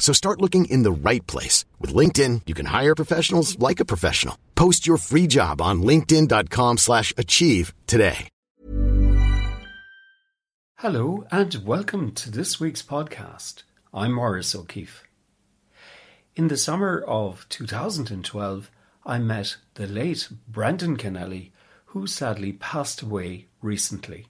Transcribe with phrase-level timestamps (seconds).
[0.00, 1.64] So start looking in the right place.
[1.78, 4.36] With LinkedIn, you can hire professionals like a professional.
[4.56, 8.28] Post your free job on linkedin.com slash achieve today.
[10.78, 13.64] Hello and welcome to this week's podcast.
[13.92, 15.04] I'm Maurice O'Keefe.
[16.34, 18.70] In the summer of 2012,
[19.04, 21.50] I met the late Brendan Kennelly,
[21.86, 24.28] who sadly passed away recently.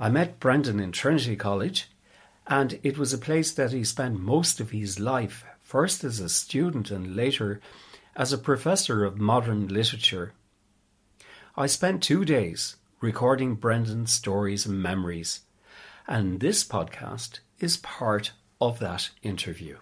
[0.00, 1.90] I met Brandon in Trinity College,
[2.48, 6.30] and it was a place that he spent most of his life, first as a
[6.30, 7.60] student and later
[8.16, 10.32] as a professor of modern literature.
[11.56, 15.40] I spent two days recording Brendan's stories and memories,
[16.06, 19.76] and this podcast is part of that interview.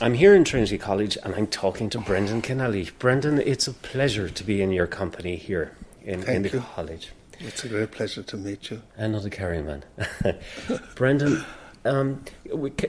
[0.00, 2.90] I'm here in Trinity College and I'm talking to Brendan Kennelly.
[2.98, 6.60] Brendan, it's a pleasure to be in your company here in, in the you.
[6.74, 7.10] college.
[7.40, 8.82] It's a great pleasure to meet you.
[8.96, 9.82] Another Kerryman.
[10.96, 11.44] Brendan,
[11.84, 12.24] um,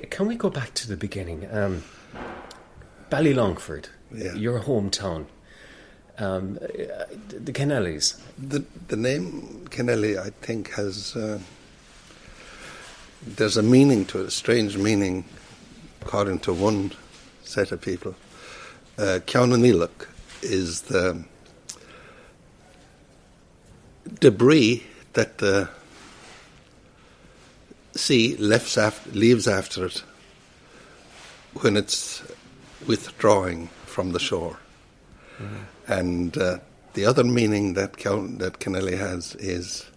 [0.09, 1.47] can we go back to the beginning?
[1.52, 1.83] Um,
[3.11, 4.33] Ballylongford, Yeah.
[4.33, 5.25] your hometown.
[6.17, 8.20] Um, the Kennellys.
[8.38, 11.39] The the name Kennelly, I think, has uh,
[13.25, 15.23] there's a meaning to it, a strange meaning,
[16.02, 16.92] according to one
[17.43, 18.15] set of people.
[18.98, 19.20] Uh,
[20.42, 21.23] is the
[24.20, 24.83] debris
[25.14, 25.70] that the
[27.95, 30.03] sea leaves after, leaves after it
[31.61, 32.23] when it's
[32.86, 34.59] withdrawing from the shore.
[35.87, 36.59] And uh,
[36.93, 39.89] the other meaning that Count, that Kennelly has is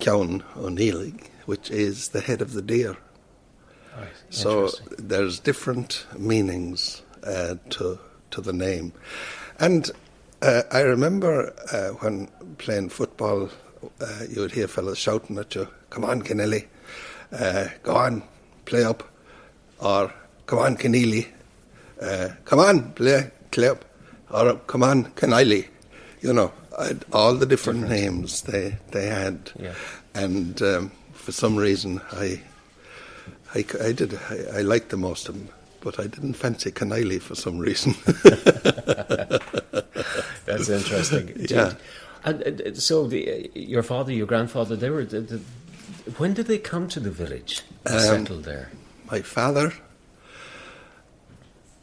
[0.00, 2.96] Cown O'Neillig, which is the head of the deer.
[3.96, 4.08] Right.
[4.30, 7.98] So there's different meanings uh, to
[8.30, 8.92] to the name,
[9.58, 9.90] and
[10.42, 12.28] uh, I remember uh, when
[12.58, 13.50] playing football,
[14.00, 16.66] uh, you would hear fellas shouting at you, "Come on, Kennelly,
[17.32, 18.22] uh, go on,
[18.64, 19.02] play up,"
[19.80, 20.12] or
[20.46, 21.26] "Come on, Keneally,
[22.00, 23.84] uh, come on, play, play up,"
[24.30, 25.66] or "Come on, Kennelly."
[26.20, 26.52] You know,
[27.12, 29.74] all the different, names they they had, Yeah.
[30.14, 32.40] and um, for some reason I.
[33.54, 34.12] I, I did.
[34.14, 35.48] I, I liked the most of them,
[35.80, 37.94] but I didn't fancy Keneally for some reason.
[40.46, 41.46] That's interesting.
[41.50, 41.74] Yeah.
[42.24, 45.04] And, uh, so, the, uh, your father, your grandfather, they were.
[45.04, 45.40] The, the,
[46.16, 47.62] when did they come to the village?
[47.86, 48.70] and Um, settle there.
[49.10, 49.72] My father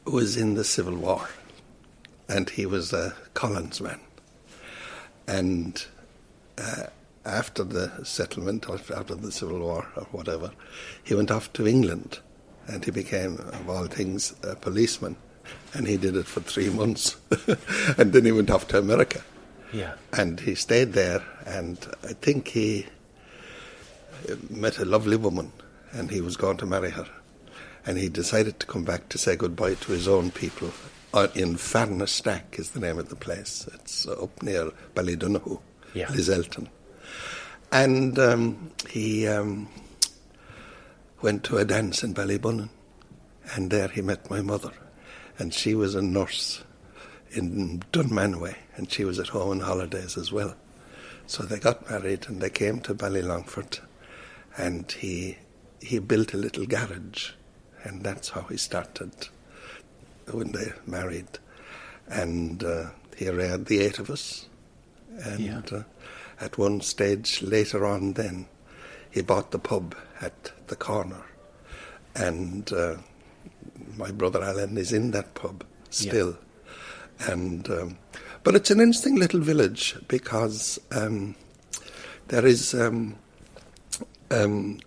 [0.06, 1.28] was in the Civil War,
[2.28, 4.00] and he was a Collins man.
[5.28, 5.84] And
[6.58, 6.88] uh,
[7.26, 10.52] after the settlement, after the Civil War, or whatever,
[11.04, 12.20] he went off to England,
[12.68, 15.16] and he became, of all things, a policeman.
[15.74, 17.18] And he did it for three months,
[17.98, 19.22] and then he went off to America.
[19.74, 19.94] Yeah.
[20.14, 22.88] And he stayed there, and I think he
[24.50, 25.52] met a lovely woman,
[25.92, 27.08] and he was going to marry her.
[27.86, 30.72] And he decided to come back to say goodbye to his own people.
[31.14, 33.68] Uh, in Farnastack is the name of the place.
[33.74, 35.62] It's uh, up near Ballydonoghue,
[35.94, 36.08] Yeah.
[36.08, 36.68] Lisselton.
[37.72, 39.68] And um, he um,
[41.22, 42.70] went to a dance in Ballybunion,
[43.54, 44.72] and there he met my mother.
[45.38, 46.64] And she was a nurse
[47.32, 50.56] in Dunmanway, and she was at home on holidays as well.
[51.28, 53.80] So they got married and they came to Ballylongford,
[54.58, 55.38] and he
[55.82, 57.32] he built a little garage,
[57.84, 59.12] and that's how he started
[60.32, 61.28] when they married.
[62.08, 62.86] And uh,
[63.18, 64.48] here are the eight of us,
[65.24, 65.62] and Yeah.
[65.72, 65.84] uh,
[66.40, 68.48] at one stage later on, then
[69.12, 71.24] he bought the pub at the corner,
[72.16, 72.96] and uh,
[73.98, 76.38] my brother Alan is in that pub still.
[77.20, 77.98] And um,
[78.44, 81.36] but it's an interesting little village because um,
[82.28, 83.16] there is um,
[84.32, 84.80] um,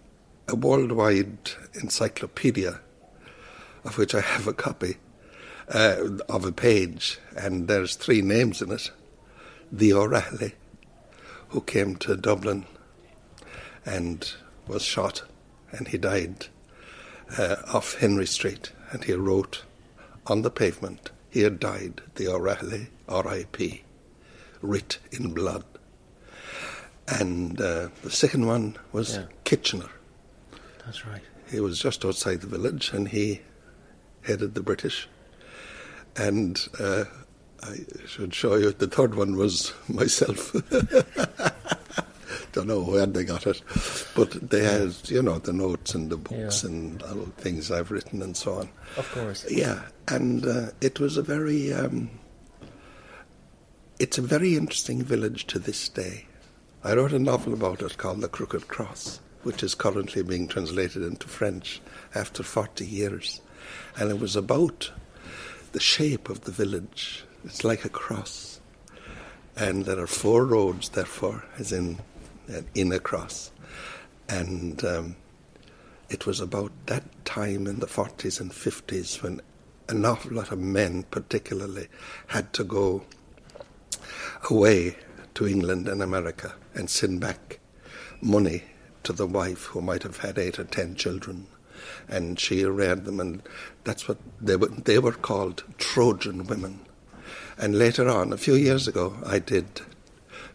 [0.47, 1.51] a worldwide
[1.81, 2.81] encyclopedia
[3.85, 4.97] of which I have a copy
[5.73, 5.97] uh,
[6.29, 8.91] of a page, and there's three names in it:
[9.71, 10.55] the O'Reilly,
[11.49, 12.67] who came to Dublin
[13.85, 14.31] and
[14.67, 15.23] was shot,
[15.71, 16.47] and he died
[17.39, 19.63] uh, off Henry Street, and he wrote
[20.27, 23.83] on the pavement, "Here died the O'Reilly R.I.P.
[24.63, 25.65] writ in blood."
[27.07, 29.25] And uh, the second one was Yeah.
[29.45, 29.89] Kitchener.
[30.85, 31.23] That's right.
[31.51, 33.41] He was just outside the village, and he
[34.23, 35.09] headed the British.
[36.17, 37.05] And uh,
[37.63, 40.55] I should show you the third one was myself.
[42.53, 43.63] Don't know where they got it,
[44.15, 46.71] but they had, you know, the notes and the books Yeah.
[46.71, 48.69] and things I've written and so on.
[48.97, 49.45] Of course.
[49.51, 52.11] Yeah, and uh, it was a very, um,
[53.99, 56.27] it's a very interesting village to this day.
[56.85, 61.03] I wrote a novel about it called The Crooked Cross, which is currently being translated
[61.03, 61.81] into French
[62.15, 63.41] after 40 years.
[63.99, 64.91] And it was about
[65.73, 67.25] the shape of the village.
[67.45, 68.61] It's like a cross.
[69.57, 71.99] And there are four roads, therefore, as in,
[72.53, 73.51] uh, in a cross.
[74.29, 75.17] And um,
[76.11, 79.41] it was about that time in the 40s and 50s when
[79.89, 81.89] an awful lot of men, particularly,
[82.29, 83.05] had to go
[84.51, 84.97] away
[85.35, 87.59] to England and America and send back
[88.21, 88.65] money
[89.03, 91.47] to the wife who might have had eight or ten children.
[92.09, 93.43] And she reared them, and
[93.85, 96.81] that's what they were, they were called Trojan women.
[97.57, 99.83] And later on, a few years ago, I did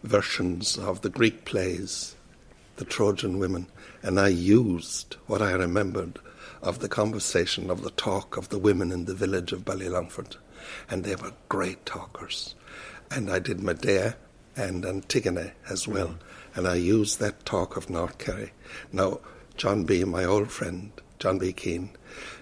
[0.04, 2.14] versions of the Greek plays,
[2.76, 3.66] The Trojan Women,
[4.02, 6.18] and I used what I remembered
[6.62, 10.36] of the conversation, of the talk of the women in the village of Ballylongford.
[10.90, 12.54] And they were great talkers.
[13.10, 14.16] And I did Medea
[14.56, 16.16] and Antigone as well.
[16.54, 18.52] And I used that talk of North Kerry.
[18.92, 19.20] Now,
[19.56, 21.52] John B., my old friend, John B.
[21.52, 21.90] Keane,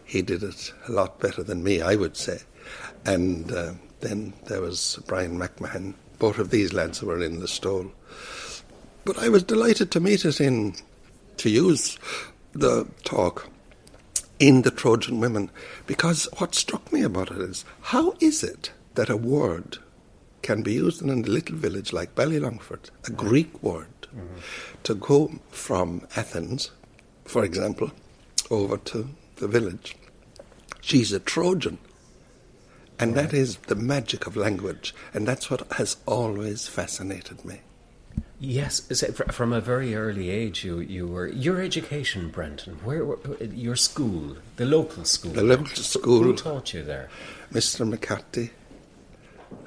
[0.05, 2.41] he did it a lot better than me, I would say.
[3.05, 5.95] And uh, then there was Bryan MacMahon.
[6.23, 7.91] Both of these lads were in the stole.
[9.05, 10.77] But I was delighted to meet it in,
[11.39, 11.99] to use
[12.53, 13.49] the talk
[14.39, 15.51] in the Trojan Women,
[15.85, 19.79] because what struck me about it is how is it that a word
[20.43, 23.17] can be used in a little village like Ballylongford, a mm-hmm.
[23.17, 24.39] Greek word, mm-hmm.
[24.85, 26.71] to go from Athens,
[27.25, 27.91] for example,
[28.49, 29.97] over to the village.
[30.81, 31.79] She's a Trojan.
[33.03, 37.63] And that is the magic of language, and that's what has always fascinated me.
[38.39, 42.75] Yes, so from a very early age, you, you were your education, Brendan.
[42.85, 45.33] Where your school, the local school?
[45.33, 46.23] The local school.
[46.23, 47.09] Who taught you there?
[47.53, 47.89] Mr.
[47.89, 48.51] McCarthy,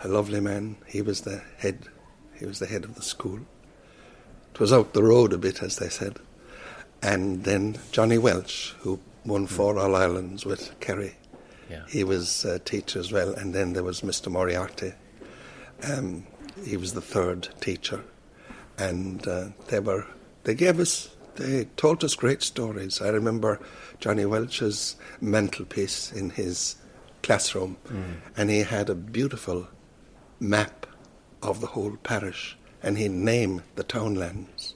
[0.01, 1.89] a lovely man, he was the head.
[2.39, 3.41] He was the head of the school.
[4.53, 6.19] It was out the road a bit, as they said.
[7.01, 9.47] And then Johnny Walsh, who won hmm.
[9.47, 11.15] four All Irelands with Kerry.
[11.69, 11.83] Yeah.
[11.87, 13.33] He was a teacher as well.
[13.33, 14.31] And then there was Mr.
[14.31, 14.93] Moriarty.
[15.83, 16.25] Um,
[16.63, 18.03] he was the third teacher.
[18.77, 20.05] And uh, they were,
[20.43, 23.01] they gave us, they told us great stories.
[23.01, 23.59] I remember
[23.99, 26.75] Johnny Walsh's mantelpiece in his
[27.23, 27.77] classroom,
[28.37, 29.67] and he had a beautiful
[30.39, 30.85] map
[31.41, 34.75] of the whole parish, and he named the townlands.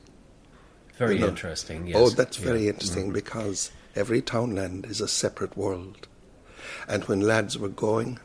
[0.97, 1.27] Very you know.
[1.27, 1.87] interesting.
[1.87, 1.97] Yes.
[1.97, 2.45] Oh, that's Yeah.
[2.45, 6.07] very interesting because every townland is a separate world.
[6.87, 8.19] And when lads were going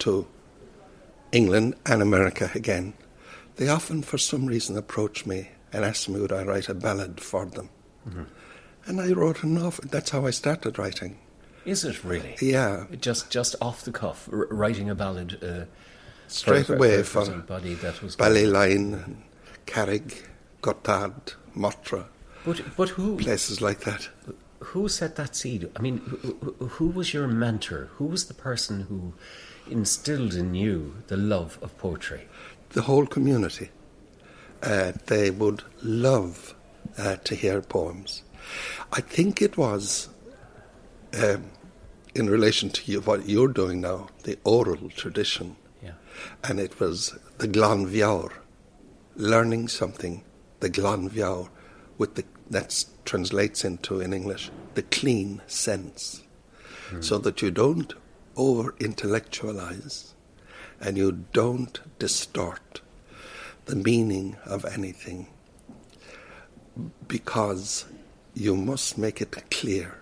[0.00, 0.26] to
[1.32, 2.94] England and America again,
[3.56, 7.20] they often, for some reason, approached me and asked me would I write a ballad
[7.20, 7.68] for them.
[8.08, 8.22] Mm-hmm.
[8.86, 9.84] And I wrote an awful.
[9.88, 11.18] That's how I started writing.
[11.64, 12.36] Is it really?
[12.40, 15.42] Yeah, Just just off the cuff, r- writing a ballad.
[15.42, 15.64] Uh,
[16.28, 19.22] straight for, away for, for, somebody that was Ballyline, and
[19.66, 20.22] Carrig,
[20.62, 22.06] Gotthard, Motra,
[22.44, 24.08] But but who places like that.
[24.72, 25.70] Who set that seed?
[25.76, 27.88] I mean, who, who- was your mentor?
[27.98, 29.12] Who was the person who
[29.70, 32.22] instilled in you the love of poetry?
[32.70, 33.70] the whole community.
[34.62, 36.54] Uh, they would love
[36.98, 38.22] uh, to hear poems.
[38.92, 40.08] I think it was
[41.22, 41.44] um,
[42.14, 45.92] in relation to you, what you're doing now, the oral tradition, Yeah.
[46.44, 48.32] and it was the Glan Viawr,
[49.16, 50.24] learning something,
[50.60, 51.48] the Glan Viawr,
[51.98, 56.22] with the that translates into in English the clean sense,
[56.90, 57.00] hmm.
[57.00, 57.94] so that you don't
[58.36, 60.14] over intellectualize
[60.80, 62.80] and you don't distort
[63.64, 65.26] the meaning of anything
[67.08, 67.86] because
[68.34, 69.96] you must make it clear.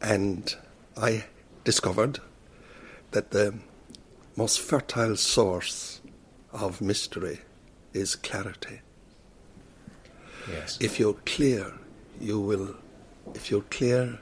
[0.00, 0.54] And
[0.96, 1.24] I
[1.64, 2.20] discovered
[3.10, 3.54] that the
[4.36, 6.00] most fertile source
[6.52, 7.40] of mystery
[7.92, 8.80] is clarity.
[10.50, 10.78] Yes.
[10.80, 11.72] If you're clear,
[12.20, 12.74] you will,
[13.34, 14.18] if you're clear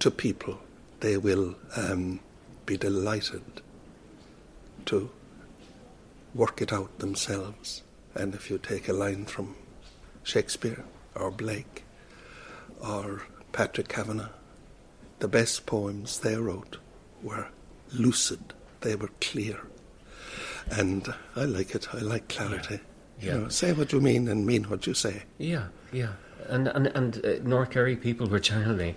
[0.00, 0.58] to people,
[1.00, 2.20] they will um,
[2.64, 3.42] be delighted
[4.86, 5.10] to
[6.34, 7.82] work it out themselves
[8.16, 9.56] And if you take a line from
[10.22, 10.84] Shakespeare
[11.14, 11.84] or Blake
[12.80, 13.22] or
[13.52, 14.30] Patrick Kavanagh,
[15.18, 16.78] the best poems they wrote
[17.22, 17.48] were
[17.92, 19.60] lucid, they were clear.
[20.70, 22.76] And I like it, I like clarity.
[22.76, 22.80] Yeah.
[23.20, 25.22] You know, say what you mean and mean what you say.
[25.38, 26.12] Yeah, yeah.
[26.48, 28.94] And and and uh, North Kerry people were generally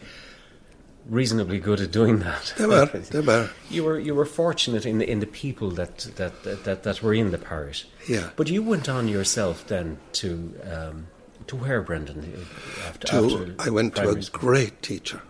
[1.10, 2.54] reasonably good at doing that.
[2.58, 3.50] They were, they were.
[3.70, 7.02] You were you were fortunate in the in the people that that that, that, that
[7.02, 7.88] were in the parish.
[8.08, 8.30] Yeah.
[8.36, 11.08] But you went on yourself then to um,
[11.48, 12.46] to where, Brendan?
[12.88, 14.40] After, to, after I went to a school?
[14.40, 15.22] great teacher,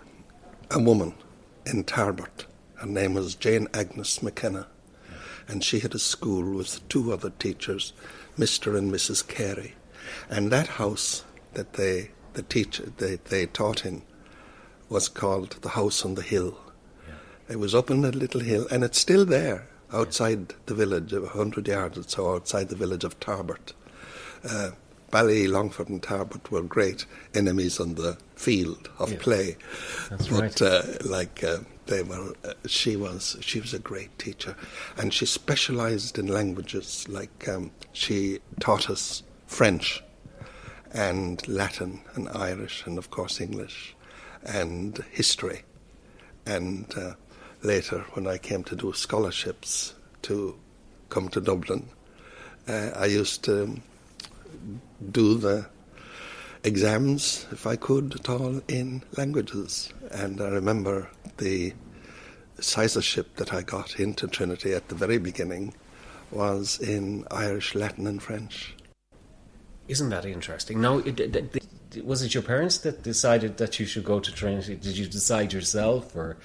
[0.70, 1.14] a woman
[1.66, 2.46] in Tarbert.
[2.76, 4.68] Her name was Jane Agnes McKenna,
[5.48, 7.94] and she had a school with two other teachers,
[8.40, 8.78] Mr.
[8.78, 9.28] and Mrs.
[9.28, 9.76] Carey.
[10.30, 14.02] And that house that they, the teacher, they, they taught in
[14.90, 16.58] was called the House on the Hill.
[17.50, 21.26] It was up on a little hill, and it's still there outside the village, a
[21.28, 23.74] hundred yards or so outside the village of Tarbert.
[24.48, 24.70] Uh,
[25.10, 29.18] Bally, Longford, and Tarbert were great enemies on the field of Yeah.
[29.20, 29.58] play.
[30.12, 30.62] That's but right.
[30.62, 31.58] uh, like uh,
[31.90, 34.56] they were, uh, she was she was a great teacher,
[34.98, 37.08] and she specialised in languages.
[37.10, 40.02] Like um, she taught us French,
[40.94, 43.96] and Latin, and Irish, and of course English,
[44.46, 45.64] and history.
[46.46, 47.14] And uh,
[47.64, 50.56] later, when I came to do scholarships to
[51.10, 51.90] come to Dublin,
[52.68, 53.82] uh, I used to um,
[55.12, 55.66] do the
[56.64, 59.92] exams, if I could at all, in languages.
[60.12, 61.74] And I remember the
[62.60, 65.74] sizarship that I got into Trinity at the very beginning
[66.32, 68.76] was in Irish, Latin, and French.
[69.88, 70.80] Isn't that interesting?
[70.82, 71.64] Now, it, it, it-
[72.06, 74.76] was it your parents that decided that you should go to Trinity?
[74.76, 76.38] Did you decide yourself, or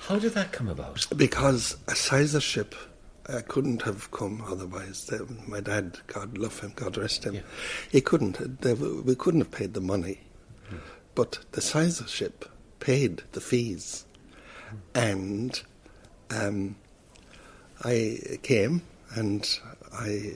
[0.00, 1.06] how did that come about?
[1.14, 2.72] Because a sizarship
[3.28, 5.04] uh, couldn't have come otherwise.
[5.04, 7.40] The, my dad, God love him, God rest him, Yeah.
[7.92, 8.62] he couldn't.
[8.62, 10.20] They, we couldn't have paid the money,
[11.14, 12.48] but the sizarship
[12.80, 14.05] paid the fees,
[14.94, 15.60] and
[16.30, 16.76] um,
[17.84, 18.82] I came
[19.14, 19.48] and
[19.92, 20.34] I.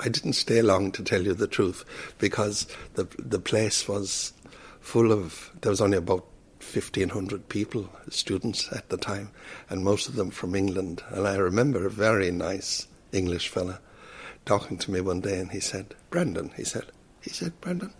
[0.00, 1.84] I didn't stay long to tell you the truth
[2.18, 4.32] because the the place was
[4.80, 6.26] full of there was only about
[6.62, 9.30] 1500 people students at the time
[9.68, 13.80] and most of them from England and I remember a very nice English fella
[14.44, 16.86] talking to me one day and he said Brendan he said
[17.20, 17.92] he said Brendan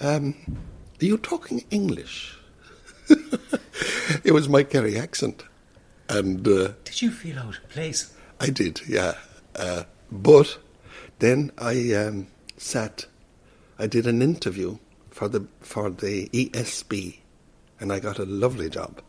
[0.00, 0.34] um,
[1.00, 2.36] are you talking English
[4.24, 5.44] it was my Kerry accent
[6.10, 8.12] and uh, Did you feel out of place?
[8.40, 9.14] I did, yeah.
[9.54, 10.58] Uh, but
[11.20, 13.06] then I um, sat.
[13.78, 14.78] I did an interview
[15.10, 17.18] for the for the ESB,
[17.78, 19.00] and I got a lovely job.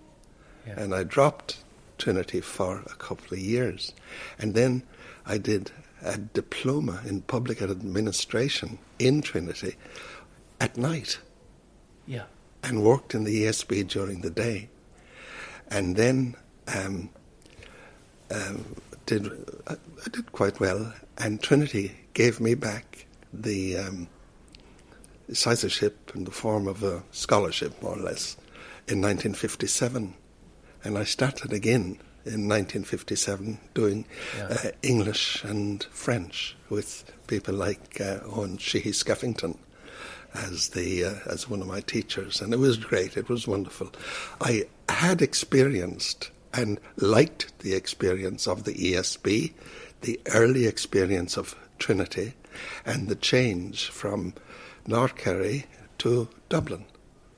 [0.67, 0.79] Yeah.
[0.79, 1.63] And I dropped
[1.97, 3.93] Trinity for a couple of years,
[4.37, 4.83] and then
[5.25, 5.71] I did
[6.03, 9.75] a diploma in public administration in Trinity
[10.59, 11.19] at night
[12.07, 12.23] Yeah.
[12.63, 14.70] And worked in the ESB during the day,
[15.70, 16.36] and then
[16.68, 17.10] um,
[18.30, 18.75] um,
[19.08, 19.27] did
[19.68, 20.94] I, I did quite well.
[21.18, 24.08] And Trinity gave me back the um,
[26.15, 28.36] in the form of a scholarship, more or less,
[28.88, 30.13] in 1957,
[30.84, 34.06] and I started again in 1957 doing
[34.38, 34.48] Yeah.
[34.50, 39.58] uh, English and French with people like uh, Owen Sheehy Skeffington
[40.34, 43.17] as the uh, as one of my teachers, and it was great.
[43.17, 43.91] It was wonderful.
[44.39, 49.53] I had experienced and liked the experience of the ESB,
[50.01, 52.34] the early experience of Trinity,
[52.86, 54.34] and the change from
[54.88, 55.65] North Kerry
[56.00, 56.86] to Dublin.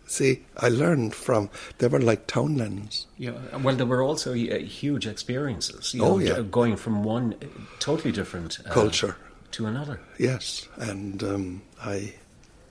[0.05, 3.08] See, I learned from they were like townlands.
[3.17, 5.93] Yeah, well, there were also uh, huge experiences.
[5.93, 6.41] You Oh, know, yeah.
[6.41, 7.46] going from one uh,
[7.79, 9.15] totally different uh, Culture.
[9.51, 10.00] to another.
[10.20, 12.13] Yes, and um, I,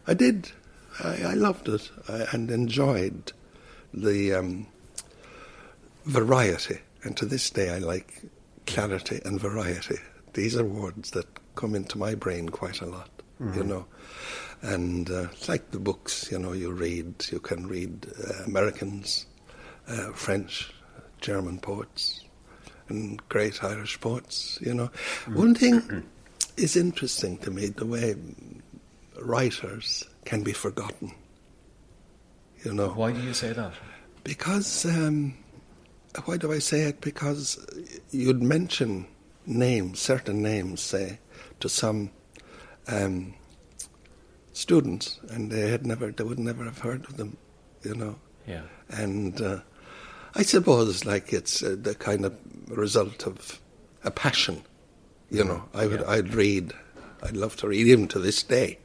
[0.07, 0.51] I did.
[1.03, 3.33] I, I loved it I, and enjoyed
[3.95, 4.67] the um,
[6.05, 6.79] variety.
[7.05, 8.23] And to this day, I like
[8.67, 9.99] clarity and variety.
[10.35, 13.09] These are words that come into my brain quite a lot.
[13.57, 13.87] You know,
[14.63, 16.31] and uh, it's like the books.
[16.31, 17.27] You know, you read.
[17.33, 19.27] You can read uh, Americans,
[19.89, 20.73] uh, French,
[21.21, 22.25] German poets,
[22.89, 24.61] and great Irish poets.
[24.61, 24.91] You know,
[25.27, 26.05] one thing
[26.57, 28.15] is interesting to me the way
[29.25, 31.14] writers can be forgotten.
[32.64, 33.73] You know, Why do you say that?
[34.25, 35.35] because um,
[36.26, 37.00] why do I say it?
[37.00, 37.64] Because
[38.11, 39.07] you'd mention
[39.47, 41.19] names, certain names, say,
[41.61, 42.11] to some
[42.87, 43.35] um,
[44.52, 47.37] students, and they had never, they would never have heard of them.
[47.83, 48.14] You know,
[48.47, 48.62] Yeah.
[48.91, 49.61] and uh,
[50.37, 52.37] I suppose like it's uh, the kind of
[52.69, 53.61] result of
[54.05, 54.62] a passion.
[55.31, 56.11] You know, I would Yeah.
[56.11, 56.75] I'd read
[57.25, 58.79] I'd love to read, even to this day.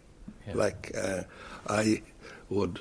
[0.48, 0.54] Yeah.
[0.56, 1.24] Like uh,
[1.68, 2.02] I
[2.50, 2.80] would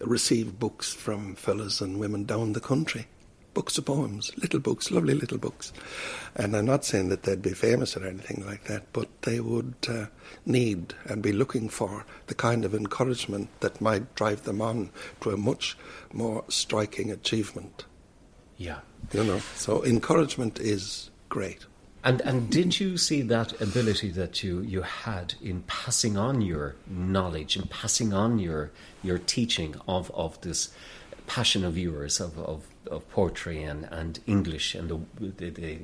[0.00, 3.06] receive books from fellas and women down the country.
[3.54, 5.72] Books of poems, little books, lovely little books.
[6.36, 9.74] And I'm not saying that they'd be famous or anything like that, but they would
[9.88, 10.06] uh,
[10.46, 14.90] need and be looking for the kind of encouragement that might drive them on
[15.22, 15.76] to a much
[16.12, 17.84] more striking achievement.
[18.58, 18.80] Yeah.
[19.12, 21.66] You know, so encouragement is great.
[22.04, 26.76] And and did you see that ability that you, you had in passing on your
[26.86, 28.70] knowledge and passing on your
[29.02, 30.70] your teaching of, of this
[31.26, 35.00] passion of yours of, of, of poetry and, and English and the,
[35.36, 35.78] the, the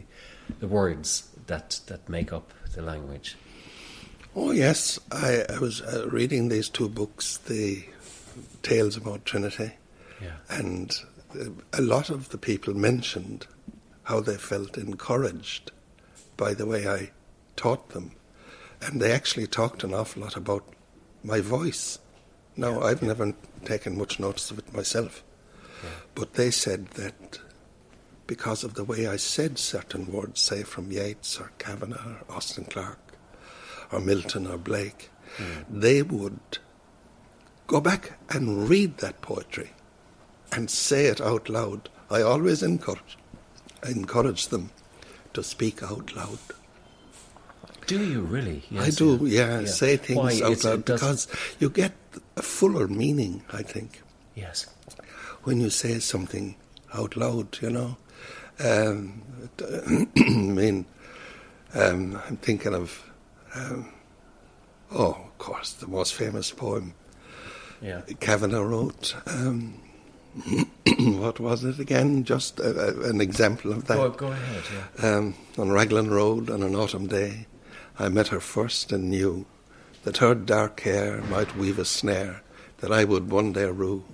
[0.61, 3.37] the words that that make up the language?
[4.37, 7.85] Oh yes, I, I was uh, reading these two books, the
[8.63, 9.73] tales about Trinity,
[10.21, 10.37] Yeah.
[10.49, 10.93] and
[11.39, 13.47] uh, a lot of the people mentioned
[14.05, 15.71] how they felt encouraged
[16.37, 17.11] by the way I
[17.57, 18.13] taught them,
[18.81, 20.65] and they actually talked an awful lot about
[21.23, 21.99] my voice.
[22.57, 25.25] Now I've never taken much notice of it myself,
[26.15, 27.41] but they said that
[28.27, 32.65] because of the way I said certain words, say from Yeats or Kavanagh or Austin
[32.65, 33.15] Clarke
[33.93, 35.63] or Milton or Blake, hmm.
[35.69, 36.59] they would
[37.67, 39.71] go back and read that poetry
[40.53, 41.89] and say it out loud.
[42.11, 43.19] I always encourage,
[43.87, 44.71] encourage them
[45.35, 46.39] to speak out loud.
[47.87, 48.63] Do you really?
[48.79, 50.41] I do, yeah, say things Why?
[50.47, 51.29] out loud because
[51.61, 51.93] you get
[52.37, 54.01] a fuller meaning, I think,
[54.35, 54.67] Yes.
[55.43, 56.57] when you say something
[56.95, 57.97] out loud, you know.
[58.59, 59.23] Um,
[59.61, 60.87] I mean,
[61.75, 63.11] um, I'm thinking of,
[63.55, 63.93] um,
[64.93, 66.95] oh, of course, the most famous poem
[67.83, 68.01] Yeah.
[68.21, 69.15] Kavanagh wrote.
[69.27, 69.81] Um,
[70.99, 72.25] what was it again?
[72.25, 73.97] Just a, a, an example of that.
[73.97, 74.63] Go, go ahead.
[74.73, 75.17] Yeah.
[75.17, 77.47] Um, on Raglan Road on an autumn day,
[77.99, 79.47] I met her first and knew
[80.03, 82.43] that her dark hair might weave a snare
[82.79, 84.05] that I would one day rue.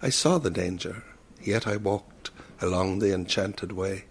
[0.00, 1.04] I saw the danger,
[1.42, 2.30] yet I walked
[2.60, 4.04] along the enchanted way,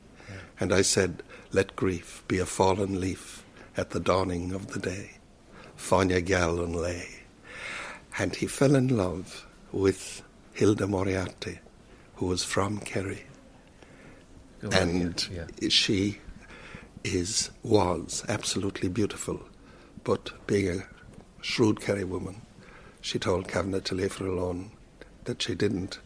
[0.60, 3.43] and I said, Let grief be a fallen leaf
[3.78, 5.12] at the dawning of the day.
[5.78, 7.08] Fáine Gallen lay.
[8.17, 10.21] And he fell in love with
[10.62, 11.58] Hilda Moriarty,
[12.17, 13.24] who was from Kerry
[14.62, 15.69] ahead, and yeah.
[15.69, 16.19] she
[17.04, 19.41] is was absolutely beautiful,
[20.04, 20.84] but being a
[21.41, 22.43] shrewd Kerry woman,
[23.02, 24.69] she told Kavanagh to leave her alone.
[25.24, 25.97] That she didn't.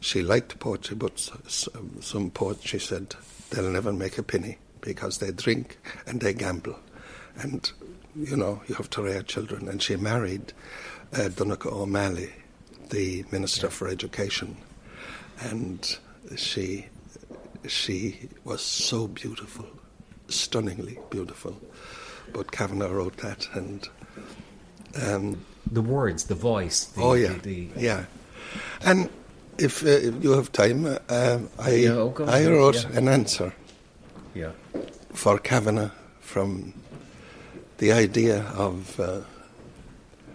[0.00, 1.12] She liked poetry, but
[1.46, 1.68] s-
[2.00, 3.14] some poets, she said,
[3.50, 6.76] they'll never make a penny because they drink and they gamble,
[7.36, 7.70] and
[8.16, 9.68] you know you have to rear children.
[9.68, 10.52] And she married
[11.12, 12.32] uh, Donogh O'Malley,
[12.92, 14.56] the Minister for Education,
[15.40, 15.98] and
[16.36, 16.86] she
[17.66, 19.66] she was so beautiful,
[20.28, 21.60] stunningly beautiful.
[22.32, 23.88] But Kavanagh wrote that, and
[25.02, 26.84] um, The words, the voice.
[26.84, 28.04] The, oh yeah, The, the, yeah.
[28.84, 29.08] And
[29.58, 32.98] if, uh, if you have time, uh, I Yeah, oh, I wrote yeah.
[32.98, 33.54] an answer
[34.34, 34.52] yeah.
[35.12, 36.74] for Kavanagh from
[37.78, 39.20] the idea of uh,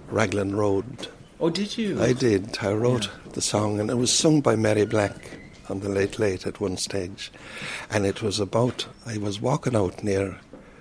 [0.09, 1.07] Raglan Road.
[1.39, 2.01] Oh, did you?
[2.01, 2.57] I did.
[2.61, 5.37] I wrote the song, and it was sung by Mary Black
[5.69, 7.31] on the Late Late at one stage.
[7.91, 10.39] And it was about I was walking out near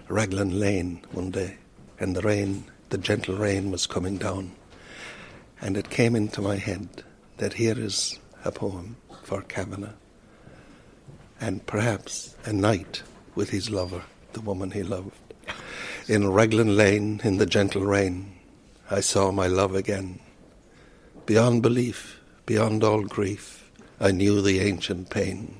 [0.08, 1.58] Raglan Lane one day,
[2.00, 4.52] and the rain, the gentle rain, was coming down.
[5.60, 6.88] And it came into my head
[7.36, 9.92] that here is a poem for Kavanagh,
[11.38, 13.02] and perhaps a night
[13.34, 15.12] with his lover, the woman he loved.
[16.08, 18.32] In Raglan Lane, in the gentle rain,
[18.90, 20.20] I saw my love again.
[21.26, 25.56] Beyond belief, beyond all grief, I knew the ancient pain.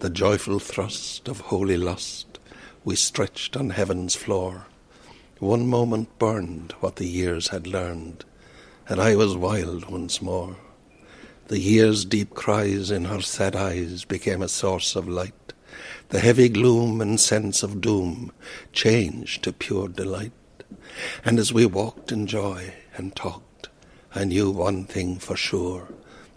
[0.00, 2.40] The joyful thrust of holy lust,
[2.84, 4.66] we stretched on heaven's floor.
[5.38, 8.24] One moment burned what the years had learned,
[8.88, 10.56] and I was wild once more.
[11.46, 15.52] The year's deep cries in her sad eyes became a source of light.
[16.08, 18.32] The heavy gloom and sense of doom
[18.72, 20.32] changed to pure delight.
[21.24, 23.51] And as we walked in joy and talked,
[24.14, 25.88] I knew one thing for sure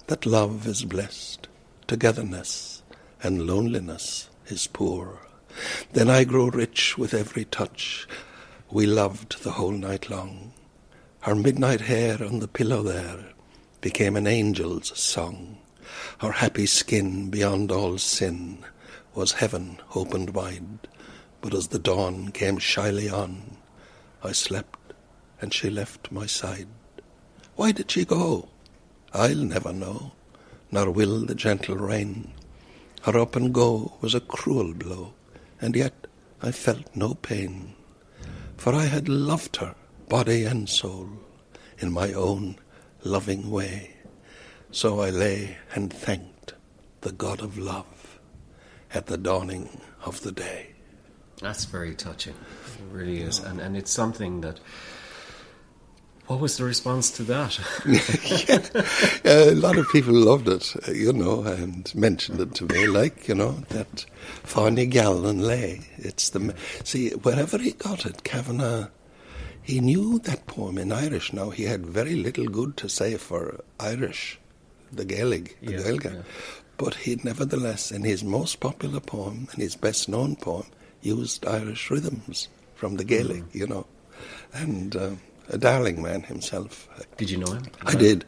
[0.07, 1.49] that love is blessed,
[1.87, 2.83] togetherness,
[3.21, 5.19] and loneliness is poor.
[5.91, 8.07] Then I grew rich with every touch.
[8.71, 10.53] We loved the whole night long.
[11.21, 13.33] Her midnight hair on the pillow there
[13.81, 15.57] became an angel's song.
[16.19, 18.59] Her happy skin beyond all sin
[19.13, 20.87] was heaven opened wide.
[21.41, 23.57] But as the dawn came shyly on,
[24.23, 24.93] I slept
[25.41, 26.69] and she left my side.
[27.55, 28.49] Why did she go?
[29.13, 30.11] I'll never know,
[30.71, 32.33] nor will the gentle rain.
[33.03, 35.13] Her up and go was a cruel blow,
[35.61, 36.07] and yet
[36.41, 37.73] I felt no pain.
[38.57, 39.75] for I had loved her,
[40.09, 41.09] body and soul,
[41.79, 42.55] in my own
[43.03, 43.91] loving way.
[44.71, 46.53] So I lay and thanked
[47.01, 48.19] the God of love
[48.93, 50.69] at the dawning of the day.
[51.41, 52.33] That's very touching.
[52.33, 53.39] It really is.
[53.39, 54.59] And, and it's something that.
[56.27, 57.59] What was the response to that?
[59.23, 63.27] yeah, a lot of people loved it, you know, and mentioned it to me, like,
[63.27, 64.05] you know, that
[64.43, 65.81] Fáinne Geall lay.
[65.97, 66.55] It's the.
[66.83, 68.87] See, wherever he got it, Kavanagh,
[69.61, 71.31] he knew that poem in Irish.
[71.31, 74.39] Now, he had very little good to say for Irish,
[74.91, 76.21] the Gaelic, the Yeah, yeah.
[76.77, 80.65] But he nevertheless, in his most popular poem and his best known poem,
[81.01, 83.57] used Irish rhythms from the Gaelic, Mm-hmm.
[83.57, 83.85] you know.
[84.53, 85.09] And uh,
[85.49, 86.87] a darling man himself.
[87.17, 87.63] Did you know him?
[87.85, 88.25] I did.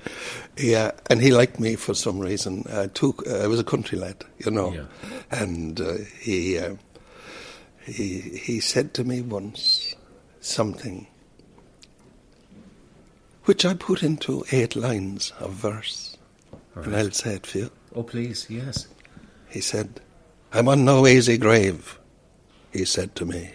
[0.58, 2.65] Yeah, and he liked me for some reason.
[2.71, 3.27] I took.
[3.27, 4.86] Uh, I was a country lad, you know, Yeah.
[5.32, 6.75] and uh, he uh,
[7.84, 9.95] he he said to me once
[10.41, 11.08] something
[13.45, 16.17] which I put into eight lines of verse,
[16.75, 17.71] and I'll say it for you.
[17.95, 18.88] Oh, please, yes.
[19.49, 20.01] He said,
[20.53, 21.97] "I'm on no easy grave,"
[22.71, 23.51] he said to me,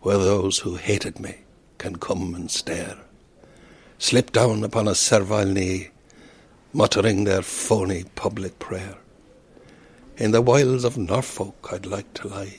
[0.00, 1.36] "where those who hated me
[1.80, 2.98] can come and stare,
[3.98, 5.88] slip down upon a servile knee,
[6.74, 8.98] muttering their phony public prayer.
[10.18, 12.58] In the wilds of Norfolk I'd like to lie,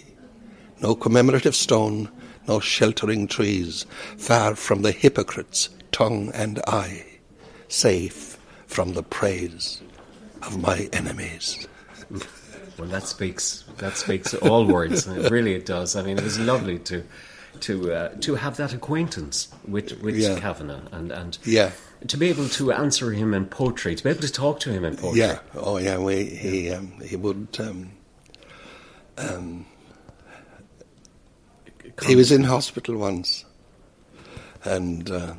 [0.81, 2.09] no commemorative stone,
[2.47, 3.85] no sheltering trees,
[4.17, 7.05] far from the hypocrite's tongue and eye,
[7.67, 9.83] safe from the praise
[10.41, 11.67] of my enemies."
[12.79, 15.05] Well, that speaks that speaks all words.
[15.05, 15.95] It really, it does.
[15.95, 17.03] I mean, it was lovely to
[17.59, 20.39] to uh, to have that acquaintance with with Yeah.
[20.39, 21.71] Kavanagh and and Yeah.
[22.07, 24.83] to be able to answer him in poetry, to be able to talk to him
[24.85, 25.19] in poetry.
[25.21, 25.39] Yeah.
[25.55, 25.97] Oh, yeah.
[25.97, 27.47] We, he um, he would.
[27.59, 27.91] Um,
[29.17, 29.65] um,
[32.07, 33.45] he was in hospital once,
[34.63, 35.33] and uh,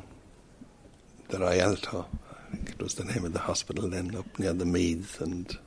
[1.29, 4.65] the Rialto, I think it was the name of the hospital then, up near the
[4.65, 5.57] Meath, and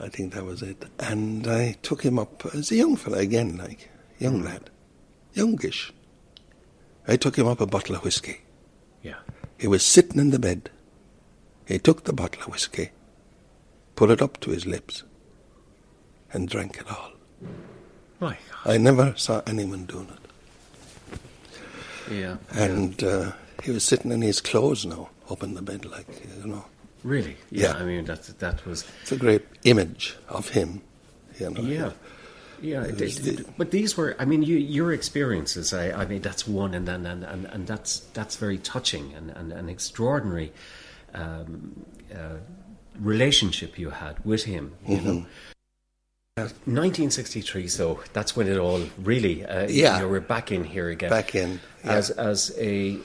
[0.00, 0.84] I think that was it.
[1.00, 4.70] And I took him up as a young fellow again, like young lad,
[5.36, 5.92] youngish.
[7.06, 8.40] I took him up a bottle of whiskey.
[9.02, 9.20] yeah.
[9.58, 10.70] He was sitting in the bed.
[11.66, 12.90] He took the bottle of whiskey,
[13.94, 15.02] put it up to his lips,
[16.32, 17.12] and drank it all.
[18.20, 21.20] My I never saw anyone doing it.
[22.10, 22.36] Yeah.
[22.52, 26.06] And uh, he was sitting in his clothes now, up in the bed, like,
[26.42, 26.64] you know.
[27.02, 27.36] Really?
[27.50, 27.68] Yeah.
[27.68, 27.82] Yeah.
[27.82, 28.84] I mean, that that was.
[29.02, 30.82] It's a great image of him,
[31.38, 31.62] you know.
[31.62, 31.92] Yeah.
[32.62, 35.72] Yeah, it- it- but these were, I mean, you, your experiences.
[35.74, 39.30] I, I mean, that's one, and and, and, and, and that's that's very touching and
[39.30, 40.52] and an extraordinary
[41.14, 42.36] um, uh,
[42.98, 44.72] relationship you had with him.
[44.86, 45.26] You know,
[46.38, 46.74] Mm-hmm.
[46.74, 47.68] 1963.
[47.68, 49.44] So that's when it all really.
[49.44, 50.00] Uh, Yeah.
[50.00, 51.10] you were back in here again.
[51.10, 51.92] Back in, yeah.
[51.94, 52.98] as as a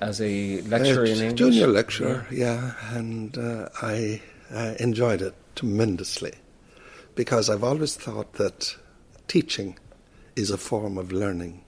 [0.00, 1.38] as a lecturer Uh, in English.
[1.38, 4.20] Junior lecturer, yeah, and uh, I
[4.52, 6.32] uh, enjoyed it tremendously
[7.20, 8.74] because I've always thought that
[9.28, 9.78] teaching
[10.36, 11.62] is a form of learning.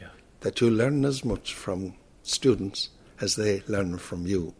[0.00, 0.08] Yeah.
[0.40, 2.88] that you learn as much from students
[3.20, 4.54] as they learn from you.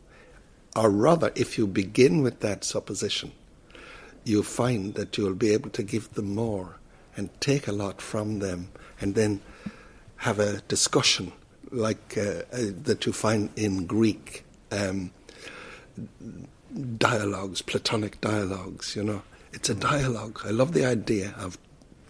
[0.77, 3.33] Or rather, if you begin with that supposition,
[4.23, 6.77] you find that you'll be able to give them more
[7.17, 8.71] and take a lot from them
[9.01, 9.41] and then
[10.19, 11.33] have a discussion
[11.73, 15.11] like uh, uh, that you find in Greek um,
[16.97, 19.23] dialogues, Platonic dialogues, you know.
[19.53, 20.41] It's a dialogue.
[20.45, 21.59] I love the idea of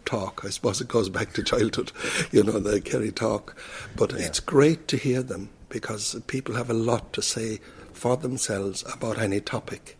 [0.04, 0.42] talk.
[0.44, 1.92] I suppose it goes back to childhood,
[2.32, 3.56] you know, the Kerry talk.
[3.96, 7.60] But it's great to hear them because people have a lot to say
[7.92, 9.96] for themselves about any topic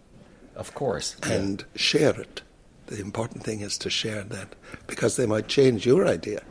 [0.57, 1.17] Of course.
[1.23, 2.43] and share it.
[2.87, 4.55] The important thing is to share that
[4.87, 6.43] because they might change your idea,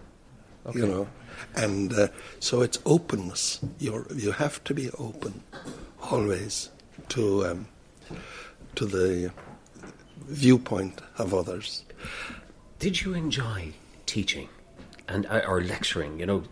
[0.75, 1.07] you know.
[1.55, 2.07] And uh,
[2.39, 3.59] so it's openness.
[3.79, 5.41] You're, you have to be open
[6.11, 6.69] always
[7.09, 7.67] to um,
[8.75, 9.31] to the
[10.25, 11.83] viewpoint of others.
[12.79, 13.73] Did you enjoy
[14.05, 14.49] teaching
[15.07, 16.19] and uh, or lecturing?
[16.19, 16.43] You know,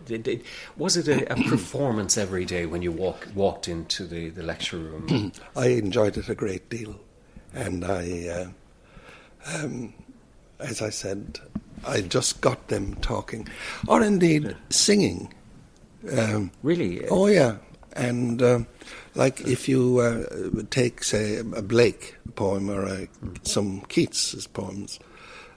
[0.76, 4.78] was it a, a performance every day when you walk walked into the, the lecture
[4.78, 5.32] room?
[5.56, 6.98] I enjoyed it a great deal,
[7.54, 9.94] and I, uh, um,
[10.58, 11.38] as I said,
[11.86, 13.48] I just got them talking,
[13.86, 15.32] or indeed singing.
[16.16, 17.06] Um, really?
[17.08, 17.56] Oh yeah,
[17.96, 18.66] and um,
[19.14, 23.08] like if you uh, take, say, a Blake poem or a,
[23.42, 25.00] some Keats' poems,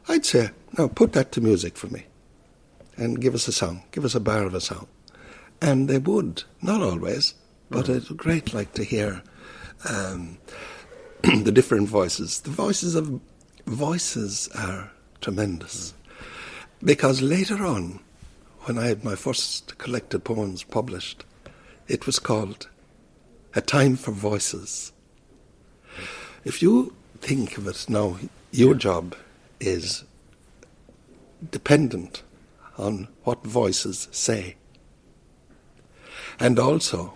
[0.07, 2.05] I'd say, now put that to music for me,
[2.97, 4.87] and give us a song, give us a bar of a song,
[5.61, 7.33] and they would, not always,
[7.69, 9.21] but it's great, like to hear
[9.89, 10.37] um,
[11.23, 12.41] the different voices.
[12.41, 13.19] The voices of
[13.65, 15.93] voices are tremendous,
[16.81, 17.99] because later on,
[18.61, 21.25] when I had my first collected poems published.
[21.89, 22.69] It was called
[23.55, 24.93] A Time for Voices.
[26.45, 28.17] If you think of it now,
[28.51, 29.15] your job
[29.59, 30.03] is
[31.49, 32.21] dependent
[32.77, 34.55] on what voices say,
[36.39, 37.15] and also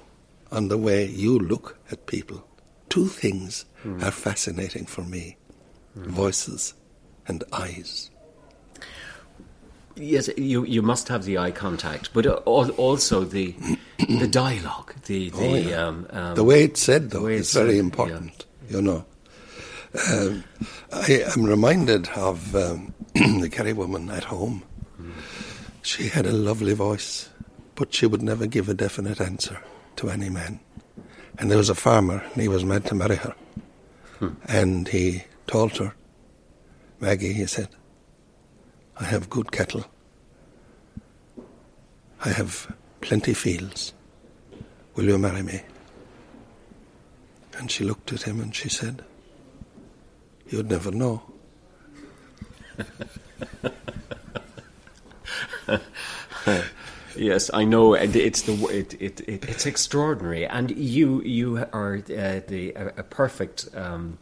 [0.51, 2.43] on the way you look at people.
[2.89, 4.01] Two things mm.
[4.01, 5.37] are fascinating for me
[5.95, 6.07] mm.
[6.07, 6.73] voices
[7.27, 8.09] and eyes.
[9.95, 13.55] Yes, you you must have the eye contact, but also the
[13.99, 15.87] the dialogue, the the, oh, yeah.
[15.87, 18.45] um, um, the way it's said though is very important.
[18.67, 18.77] Yeah.
[18.77, 19.05] You know,
[20.11, 20.43] um,
[20.91, 24.63] I am reminded of um, the Kerry woman at home.
[24.99, 25.11] Mm.
[25.83, 27.29] She had a lovely voice,
[27.75, 29.61] but she would never give a definite answer
[29.97, 30.59] to any man.
[31.37, 33.35] And there was a farmer, and he was meant to marry her.
[34.19, 34.29] Hmm.
[34.47, 35.93] And he told her,
[36.99, 37.69] Maggie, he said,
[38.99, 39.85] I have good cattle.
[42.23, 43.93] I have plenty fields.
[44.95, 45.61] Will you marry me?
[47.57, 49.03] And she looked at him and she said,
[50.47, 51.23] You'd never know.
[57.15, 61.95] yes, I know, and it's the it, it, it, it's extraordinary, and you you are
[61.95, 64.17] uh, the a, a perfect um,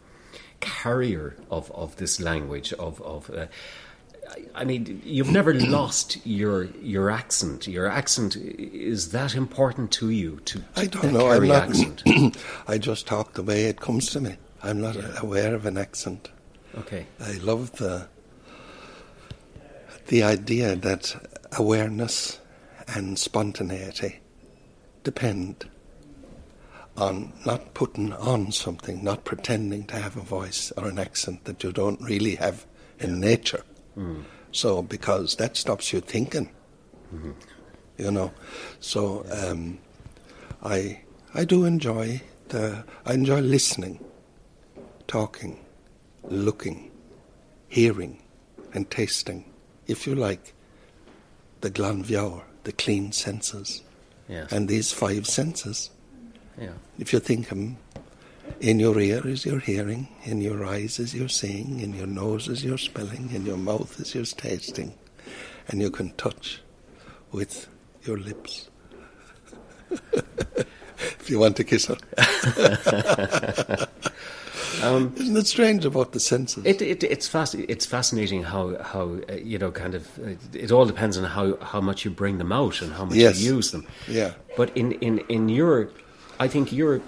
[0.59, 3.29] carrier of, of this language of of.
[3.29, 3.47] Uh,
[4.55, 7.67] I mean, you've never lost your your accent.
[7.67, 10.39] Your accent is that important to you?
[10.45, 11.29] To, to I don't know.
[11.31, 12.37] I'm not.
[12.67, 14.37] I just talk the way it comes to me.
[14.63, 15.19] I'm not yeah.
[15.21, 16.29] aware of an accent.
[16.77, 17.05] Okay.
[17.19, 18.07] I love the
[20.07, 21.15] the idea that
[21.57, 22.39] awareness
[22.87, 24.19] and spontaneity
[25.03, 25.65] depend
[26.97, 31.63] on not putting on something, not pretending to have a voice or an accent that
[31.63, 32.65] you don't really have
[32.99, 33.63] in nature.
[33.97, 34.23] Mm.
[34.51, 36.49] So, because that stops you thinking,
[37.13, 37.31] mm-hmm.
[37.97, 38.31] you know.
[38.79, 39.79] So, um,
[40.63, 41.01] I
[41.33, 44.03] I do enjoy the I enjoy listening,
[45.07, 45.59] talking,
[46.23, 46.91] looking,
[47.67, 48.21] hearing,
[48.73, 49.45] and tasting,
[49.87, 50.53] if you like,
[51.61, 52.03] the Glan
[52.63, 53.83] the clean senses.
[54.27, 54.51] Yes.
[54.51, 55.89] And these five senses.
[56.59, 56.73] Yeah.
[56.99, 57.77] If you think them,
[58.59, 62.47] in your ear is your hearing, in your eyes is your seeing, in your nose
[62.47, 64.93] is your smelling, in your mouth is your tasting,
[65.67, 66.61] and you can touch
[67.31, 67.67] with
[68.03, 68.69] your lips.
[69.89, 71.97] if you want to kiss her.
[74.81, 76.65] Um, Isn't it strange about the senses?
[76.65, 80.71] It, it, it's fasc- It's fascinating how how uh, you know kind of uh, it
[80.71, 83.41] all depends on how, how much you bring them out and how much yes.
[83.41, 83.85] you use them.
[84.07, 84.33] Yeah.
[84.57, 85.89] But in, in, in your,
[86.39, 87.01] I think you're.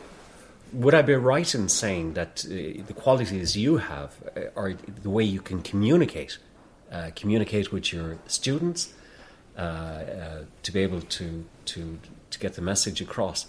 [0.74, 5.10] Would I be right in saying that uh, the qualities you have uh, are the
[5.10, 6.40] way you can communicate,
[6.92, 8.94] uh, communicate with your students,
[9.58, 10.02] uh,
[10.64, 12.00] to be able to to
[12.32, 13.48] to get the message across?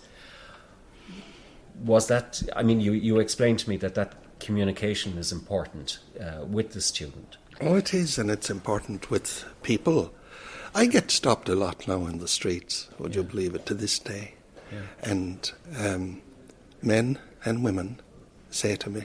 [1.82, 6.44] was that i mean you, you explained to me that that communication is important uh,
[6.44, 10.12] with the student oh it is and it's important with people
[10.74, 13.22] i get stopped a lot now in the streets would yeah.
[13.22, 14.34] you believe it to this day
[14.72, 14.78] yeah.
[15.02, 16.20] and um,
[16.84, 18.00] men and women
[18.50, 19.04] say to me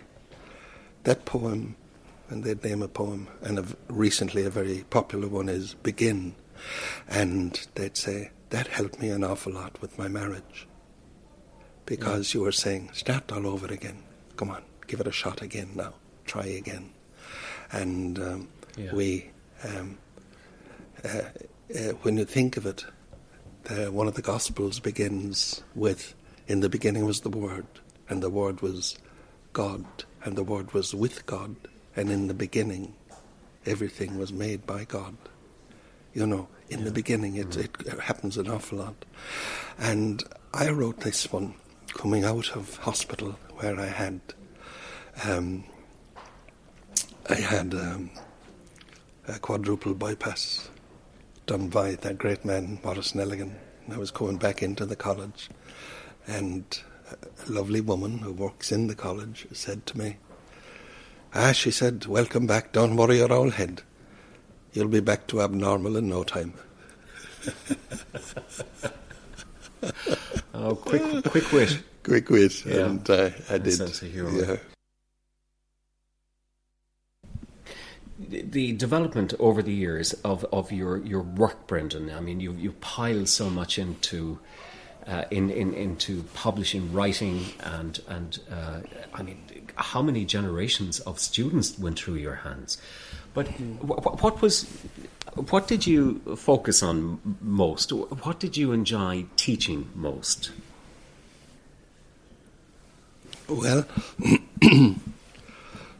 [1.03, 1.75] that poem
[2.29, 6.35] and they'd name a poem and a, recently a very popular one is begin
[7.07, 10.67] and they'd say that helped me an awful lot with my marriage
[11.89, 14.03] because you were saying, start all over again.
[14.37, 15.95] Come on, give it a shot again now.
[16.25, 16.91] Try again.
[17.71, 18.93] And um, yeah.
[18.93, 19.31] we,
[19.63, 19.97] um,
[21.03, 21.21] uh,
[21.75, 22.85] uh, when you think of it,
[23.63, 26.13] the, one of the Gospels begins with,
[26.49, 27.67] In the beginning was the Word,
[28.09, 28.97] and the Word was
[29.53, 29.85] God,
[30.23, 31.55] and the Word was with God,
[31.95, 32.95] and in the beginning
[33.67, 35.15] everything was made by God.
[36.11, 36.85] You know, in yeah.
[36.85, 37.87] the beginning it, mm-hmm.
[37.87, 39.05] it happens an awful lot.
[39.77, 41.53] And I wrote this one
[41.89, 44.19] coming out of hospital where I had
[45.23, 45.65] um,
[47.29, 48.09] I had um,
[49.27, 50.71] a quadruple bypass
[51.45, 53.53] done by that great man Maurice Neligan.
[53.85, 55.49] And I was going back into the college,
[56.27, 56.79] and
[57.11, 60.17] a lovely woman who works in the college said to me,
[61.33, 62.71] "Ah," she said, "welcome back.
[62.71, 63.81] Don't worry your old head.
[64.73, 66.53] You'll be back to abnormal in no time."
[70.53, 71.83] oh, quick, quick wit.
[72.03, 72.85] Quick wit, yeah.
[72.85, 73.73] and uh, I did.
[73.73, 74.31] Sense of humor.
[74.31, 74.57] Yeah.
[78.27, 82.11] The development over the years of, of your, your work, Brendan.
[82.11, 84.39] I mean, you you pile so much into
[85.07, 88.81] uh, in, in into publishing, writing, and and uh,
[89.13, 89.41] I mean,
[89.75, 92.77] how many generations of students went through your hands?
[93.33, 94.63] But wh- what was
[95.35, 97.91] what did you focus on most?
[97.91, 100.51] What did you enjoy teaching most?
[103.47, 103.85] Well,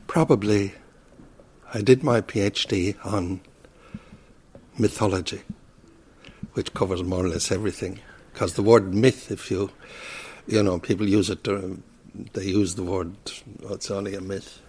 [0.07, 0.73] probably
[1.73, 3.41] I did my PhD on
[4.77, 5.41] mythology,
[6.53, 7.99] which covers more or less everything.
[8.39, 9.69] Because the word myth, if you,
[10.47, 11.84] you know, people use it, to,
[12.32, 13.13] they use the word,
[13.65, 14.62] oh, it's only a myth.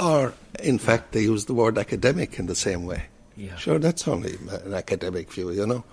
[0.00, 3.02] Or, in fact, they use the word academic in the same way.
[3.36, 3.56] Yeah.
[3.56, 5.84] Sure, that's only an academic view, you know.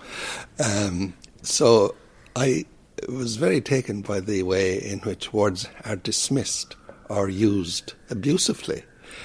[0.58, 1.12] Um,
[1.42, 1.96] so
[2.34, 2.64] I
[3.10, 6.76] was very taken by the way in which words are dismissed
[7.10, 8.84] or used abusively.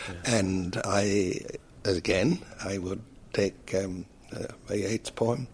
[0.10, 0.36] Yeah.
[0.39, 1.39] And I,
[1.86, 5.48] again, I would take um, uh, my Yeats poem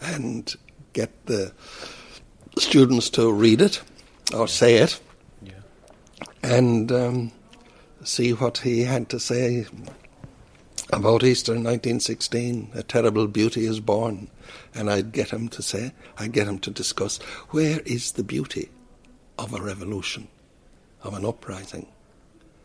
[0.00, 0.54] and
[0.92, 1.52] get the
[2.58, 3.80] students to read it
[4.34, 5.00] or say it
[5.42, 5.52] yeah.
[6.42, 7.32] and um,
[8.04, 9.66] see what he had to say
[10.92, 14.28] about Easter 1916, a terrible beauty is born.
[14.74, 17.18] And I'd get him to say, I'd get him to discuss,
[17.50, 18.70] where is the beauty
[19.38, 20.28] of a revolution,
[21.02, 21.86] of an uprising?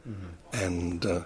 [0.08, 0.64] Mm-hmm.
[0.66, 1.24] And uh,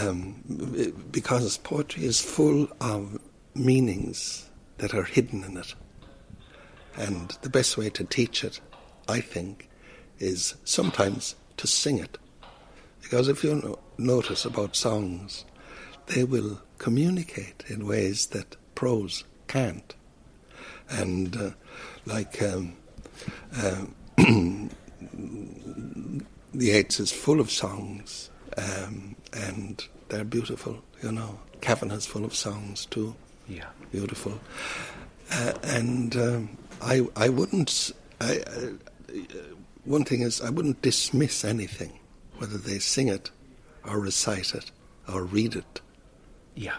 [0.00, 3.18] um, because poetry is full of
[3.54, 5.74] meanings that are hidden in it.
[6.96, 8.60] And the best way to teach it,
[9.08, 9.68] I think,
[10.18, 12.18] is sometimes to sing it.
[13.02, 15.44] Because if you notice about songs,
[16.06, 19.94] they will communicate in ways that prose can't.
[20.88, 21.50] And uh,
[22.04, 22.76] like um,
[23.56, 23.84] uh,
[26.54, 30.82] Yeats is full of songs, um, and they're beautiful.
[31.02, 33.14] You know, Kavanagh's full of songs too.
[33.48, 34.40] Yeah, beautiful.
[35.30, 37.92] Uh, and um, I, I wouldn't.
[38.20, 39.14] I, uh,
[39.84, 41.98] one thing is, I wouldn't dismiss anything,
[42.38, 43.30] whether they sing it,
[43.84, 44.70] or recite it,
[45.12, 45.80] or read it.
[46.54, 46.76] Yeah.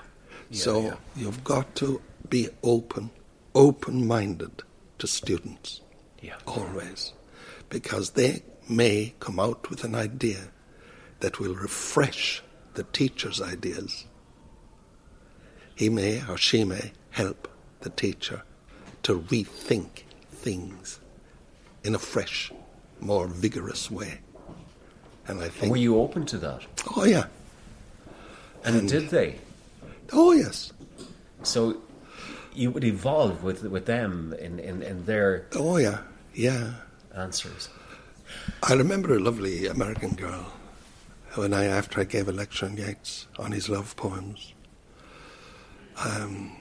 [0.50, 0.96] yeah so yeah.
[1.16, 3.12] you've got to be open,
[3.56, 4.64] open-minded
[5.00, 5.82] to students.
[6.22, 6.36] Yeah.
[6.46, 7.14] Always,
[7.70, 10.50] because they may come out with an idea
[11.20, 14.06] that will refresh the teacher's ideas.
[15.76, 17.48] He may or she may help
[17.82, 18.44] the teacher
[19.08, 21.00] to rethink things
[21.86, 22.52] in a fresh,
[23.00, 24.20] more vigorous way.
[25.28, 25.72] And I think.
[25.72, 26.66] Were you open to that?
[26.98, 27.28] Oh yeah.
[28.66, 29.40] And, and did they?
[30.12, 30.74] Oh yes.
[31.44, 31.78] So
[32.54, 36.00] you would evolve with with them in, in, in their Oh yeah.
[36.34, 36.74] Yeah.
[37.16, 37.70] answers.
[38.62, 40.52] I remember a lovely American girl
[41.36, 44.54] when I after I gave a lecture on Yeats on his love poems.
[46.04, 46.52] Um,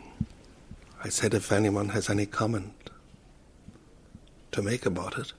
[1.05, 2.91] I said if anyone has any comment
[4.53, 5.33] to make about it,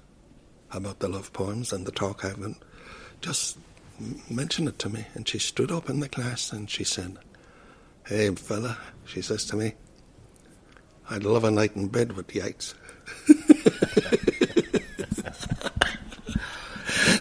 [0.71, 2.55] about the love poems and the talk I've been,
[3.21, 3.57] just
[4.29, 5.07] mention it to me.
[5.13, 7.17] And she stood up in the class and she said,
[8.05, 9.73] Hey, fella, she says to me,
[11.09, 12.75] I'd love a night in bed with Yeats.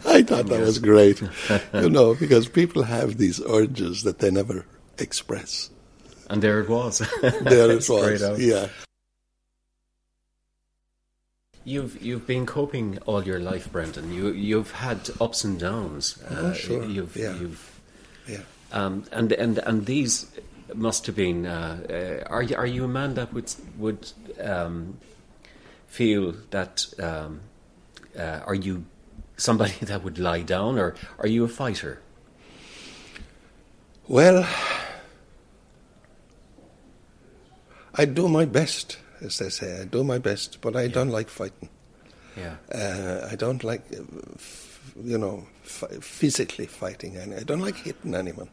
[0.06, 1.22] I thought that was great,
[1.74, 4.64] you know, because people have these urges that they never
[4.98, 5.70] express.
[6.28, 6.98] And there it was.
[7.22, 8.44] there it was.
[8.44, 8.68] Yeah.
[11.64, 14.12] You've you've been coping all your life, Brendan.
[14.12, 16.22] You you've had ups and downs.
[16.30, 16.84] Oh, uh, sure.
[16.84, 17.34] You've, yeah.
[17.34, 17.80] You've,
[18.28, 18.42] yeah.
[18.70, 20.30] Um, and and and these
[20.74, 21.44] must have been.
[21.44, 24.98] Uh, uh, are you are you a man that would would um,
[25.88, 26.86] feel that?
[27.00, 27.40] Um,
[28.16, 28.84] uh, are you
[29.36, 32.00] somebody that would lie down, or are you a fighter?
[34.08, 34.46] Well,
[37.98, 39.80] I do my best, as they say.
[39.80, 40.88] I do my best, but I yeah.
[40.88, 41.68] don't like fighting.
[42.36, 42.56] Yeah.
[42.72, 44.02] Uh, I don't like, uh,
[45.02, 47.18] you know, f- physically fighting.
[47.18, 48.50] I don't like hitting anyone.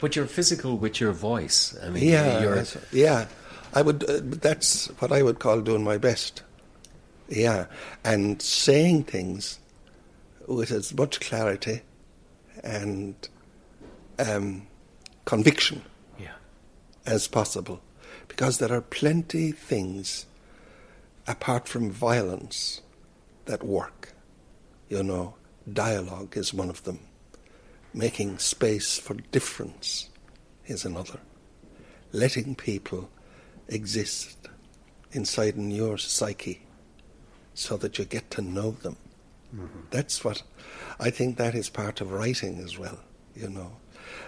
[0.00, 1.76] But you're physical with your voice.
[1.82, 3.26] I mean, yeah, yeah.
[3.72, 4.04] I would.
[4.04, 6.42] Uh, that's what I would call doing my best.
[7.28, 7.66] Yeah,
[8.04, 9.58] and saying things
[10.46, 11.80] with as much clarity
[12.62, 13.14] and
[14.18, 14.66] um,
[15.24, 15.82] conviction
[16.18, 16.34] yeah.
[17.04, 17.80] as possible,
[18.36, 20.26] because there are plenty things
[21.26, 22.82] apart from violence
[23.46, 24.12] that work.
[24.90, 25.36] You know,
[25.72, 27.00] dialogue is one of them
[27.94, 30.10] making space for difference
[30.66, 31.18] is another.
[32.12, 33.08] Letting people
[33.68, 34.36] exist
[35.12, 36.60] inside in your psyche
[37.54, 38.96] so that you get to know them.
[39.54, 39.80] Mm-hmm.
[39.90, 40.42] That's what
[41.00, 42.98] I think that is part of writing as well,
[43.34, 43.72] you know.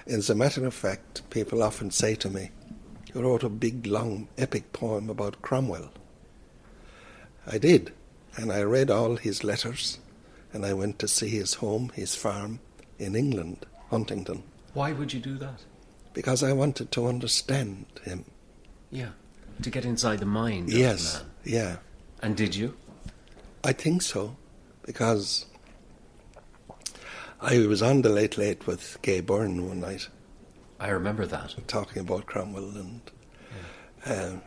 [0.07, 2.53] As a matter of fact, people often say to me,
[3.15, 5.91] You wrote a big, long, epic poem about Cromwell.
[7.47, 7.93] I did.
[8.37, 9.99] And I read all his letters,
[10.53, 12.61] and I went to see his home, his farm
[12.99, 14.43] in England, Huntingdon,
[14.75, 15.61] Why would you do that?
[16.15, 18.25] because I wanted to understand him.
[18.91, 19.11] Yeah.
[19.63, 21.61] To get inside the mind yes, of the man.
[21.61, 21.77] yeah.
[22.23, 22.77] And did you?
[23.63, 24.37] I think so,
[24.85, 25.47] because
[27.41, 30.09] I was on the Late Late with Gay Byrne one night,
[30.81, 31.55] I remember that.
[31.67, 33.01] talking about Cromwell, and
[34.07, 34.43] um,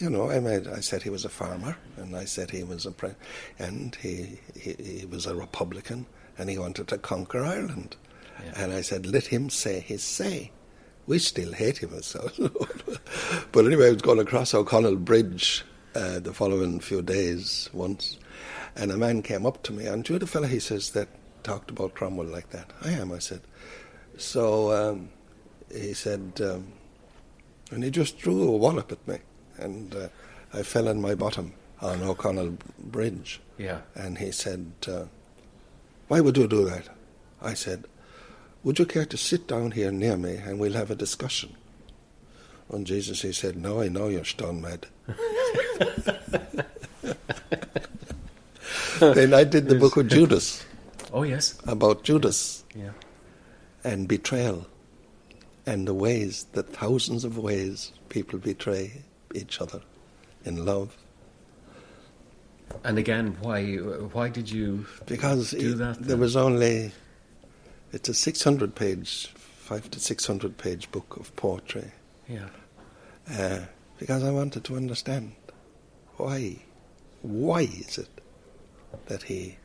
[0.00, 2.86] you know, I made, I said he was a farmer, and I said he was
[2.86, 3.14] a pre-
[3.58, 6.06] and he, he he was a Republican,
[6.38, 7.96] and he wanted to conquer Ireland,
[8.42, 8.52] Yeah.
[8.56, 10.50] and I said, let him say his say.
[11.06, 12.30] We still hate him as so.
[13.52, 15.64] but anyway, I was going across O'Connell Bridge
[15.96, 18.18] uh, the following few days once,
[18.76, 21.08] and a man came up to me, and you're the fellow he says, that
[21.42, 22.70] talked about Cromwell like that.
[22.82, 23.40] I am, I said.
[24.18, 25.08] So um,
[25.72, 26.72] he said, um,
[27.70, 29.18] and he just threw a wallop at me,
[29.58, 30.08] and uh,
[30.52, 33.40] I fell on my bottom on O'Connell Bridge.
[33.58, 33.80] Yeah.
[33.94, 35.04] And he said, uh,
[36.08, 36.88] Why would you do that?
[37.40, 37.84] I said,
[38.64, 41.56] Would you care to sit down here near me and we'll have a discussion?
[42.70, 44.86] And Jesus, he said, No, I know you're stone mad.
[49.00, 50.64] then I did the book of Judas,
[51.12, 51.58] Oh, yes.
[51.66, 52.90] about Judas Yeah.
[53.84, 54.66] and betrayal
[55.66, 59.02] and the ways, the thousands of ways people betray
[59.34, 59.80] each other
[60.44, 60.96] in love.
[62.84, 66.00] And again, why why did you Because do that?
[66.02, 66.92] there was only,
[67.92, 71.90] it's a 600 page, five to 600 page book of poetry.
[72.28, 72.48] Yeah.
[73.30, 73.60] Uh,
[73.98, 75.32] because I wanted to understand
[76.16, 76.56] why,
[77.22, 78.08] why is it
[79.06, 79.56] that he,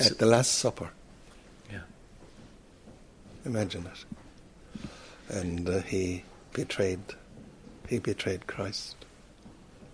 [0.00, 0.90] at the Last Supper,
[1.72, 1.80] Yeah.
[3.44, 4.04] imagine it,
[5.28, 7.00] and uh, he betrayed,
[7.88, 8.96] he betrayed Christ.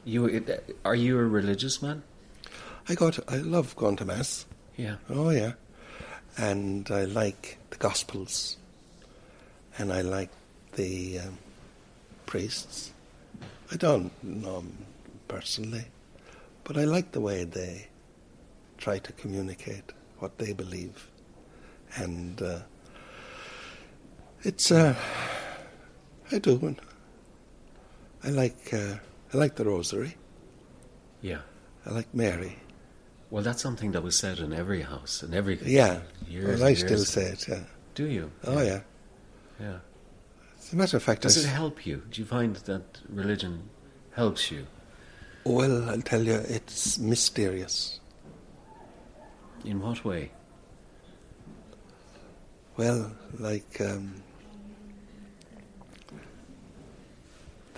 [0.04, 0.44] You
[0.84, 2.02] are you a religious man?
[2.88, 4.46] I go to, I love going to mass.
[4.76, 4.96] Yeah.
[5.08, 5.52] Oh yeah,
[6.36, 8.56] and I like the Gospels,
[9.78, 10.30] and I like
[10.74, 11.38] the um,
[12.26, 12.92] priests.
[13.70, 14.86] I don't know them
[15.28, 15.84] personally,
[16.64, 17.88] but I like the way they
[18.78, 21.08] try to communicate what they believe,
[21.94, 22.60] and uh,
[24.44, 24.94] it's uh,
[26.30, 26.76] I do.
[28.24, 28.94] I like uh,
[29.32, 30.16] I like the Rosary.
[31.20, 31.40] Yeah.
[31.86, 32.58] I like Mary.
[33.30, 36.60] Well, that's something that was said in every house, in every Yeah, years.
[36.60, 37.08] well, I still years.
[37.08, 37.48] say it.
[37.48, 37.60] Yeah.
[37.94, 38.30] Do you?
[38.44, 38.80] Oh yeah.
[39.60, 39.78] Yeah.
[40.60, 42.02] As a matter of fact, Does I it help you?
[42.10, 43.68] Do you find that religion
[44.12, 44.66] helps you?
[45.44, 47.98] well, I'll tell you, it's mysterious.
[49.64, 50.30] In what way?
[52.76, 54.22] Well, like um,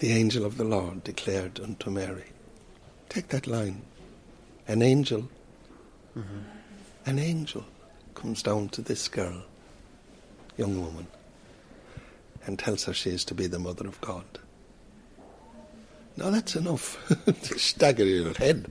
[0.05, 2.27] the angel of the Lord declared unto Mary.
[3.09, 3.81] Take that line.
[4.69, 5.31] An angel,
[7.07, 7.65] an angel
[8.15, 9.43] comes down to this girl,
[10.59, 11.07] young woman,
[12.45, 14.27] and tells her she is to be the mother of God.
[16.19, 18.71] Now that's enough to stagger your head,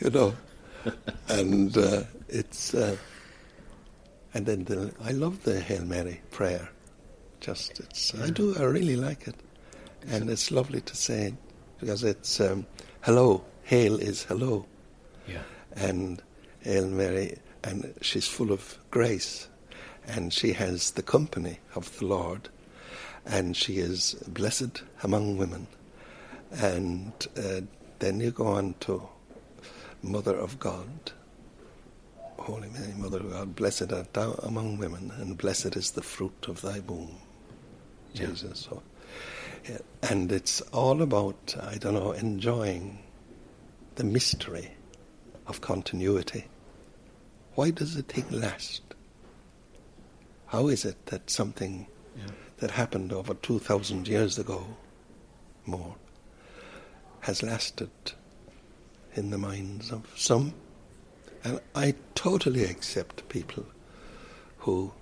[0.00, 0.34] you know.
[1.28, 2.96] and uh, it's, uh,
[4.34, 6.70] and then the, I love the Hail Mary prayer.
[7.38, 9.36] Just, it's, I do, I really like it.
[10.08, 11.34] And it's lovely to say it
[11.80, 12.66] because it's um,
[13.02, 14.66] hello, hail is hello
[15.26, 15.42] Yeah.
[15.76, 16.22] and
[16.60, 19.48] Hail Mary, and she's full of grace,
[20.06, 22.48] and she has the company of the Lord,
[23.26, 25.66] and she is blessed among women.
[26.52, 27.60] And uh,
[27.98, 29.06] then you go on to
[30.02, 30.88] Mother of God,
[32.38, 36.46] Holy Mary, Mother of God, blessed art thou among women, and blessed is the fruit
[36.48, 37.16] of thy womb,
[38.14, 38.26] Yeah.
[38.28, 38.60] Jesus.
[38.70, 38.82] So,
[40.02, 42.98] and it's all about, I don't know, enjoying
[43.94, 44.72] the mystery
[45.46, 46.44] of continuity.
[47.54, 48.82] Why does a thing last?
[50.46, 51.86] How is it that something
[52.16, 52.26] Yeah.
[52.58, 54.76] that happened over 2,000 years ago,
[55.66, 55.96] more,
[57.20, 57.90] has lasted
[59.14, 60.54] in the minds of some?
[61.42, 63.66] And I totally accept people
[64.58, 64.92] who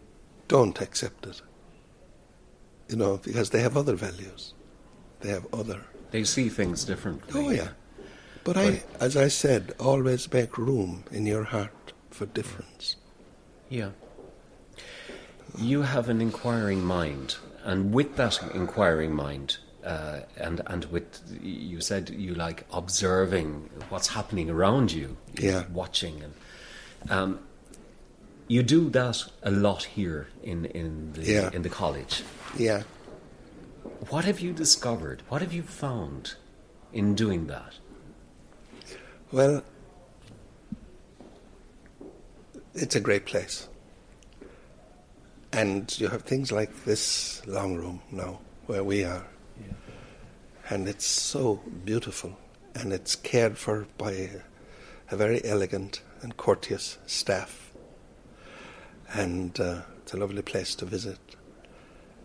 [0.48, 1.40] don't accept it.
[2.92, 4.52] You know, because they have other values.
[5.20, 5.80] They have other
[6.10, 7.32] They see things differently.
[7.34, 7.68] Oh yeah,
[8.44, 12.96] but I, as I said, always make room in your heart for difference.
[13.70, 13.90] Yeah.
[15.56, 21.06] You have an inquiring mind, and with that inquiring mind, uh, and and with
[21.42, 25.64] you said you like observing what's happening around you, Yeah.
[25.72, 26.34] watching, and
[27.10, 27.38] um,
[28.48, 31.50] you do that a lot here in in the Yeah.
[31.52, 32.22] in the college.
[32.58, 32.82] Yeah,
[34.10, 35.22] What have you discovered?
[35.28, 36.34] What have you found
[36.92, 37.74] in doing that?
[39.32, 39.62] Well,
[42.74, 43.68] it's a great place.
[45.52, 49.24] And you have things like this long room now, where we are.
[49.60, 49.74] Yeah.
[50.70, 52.38] And it's so beautiful.
[52.74, 54.30] And it's cared for by a,
[55.10, 57.71] a very elegant and courteous staff.
[59.14, 61.18] And uh, it's a lovely place to visit.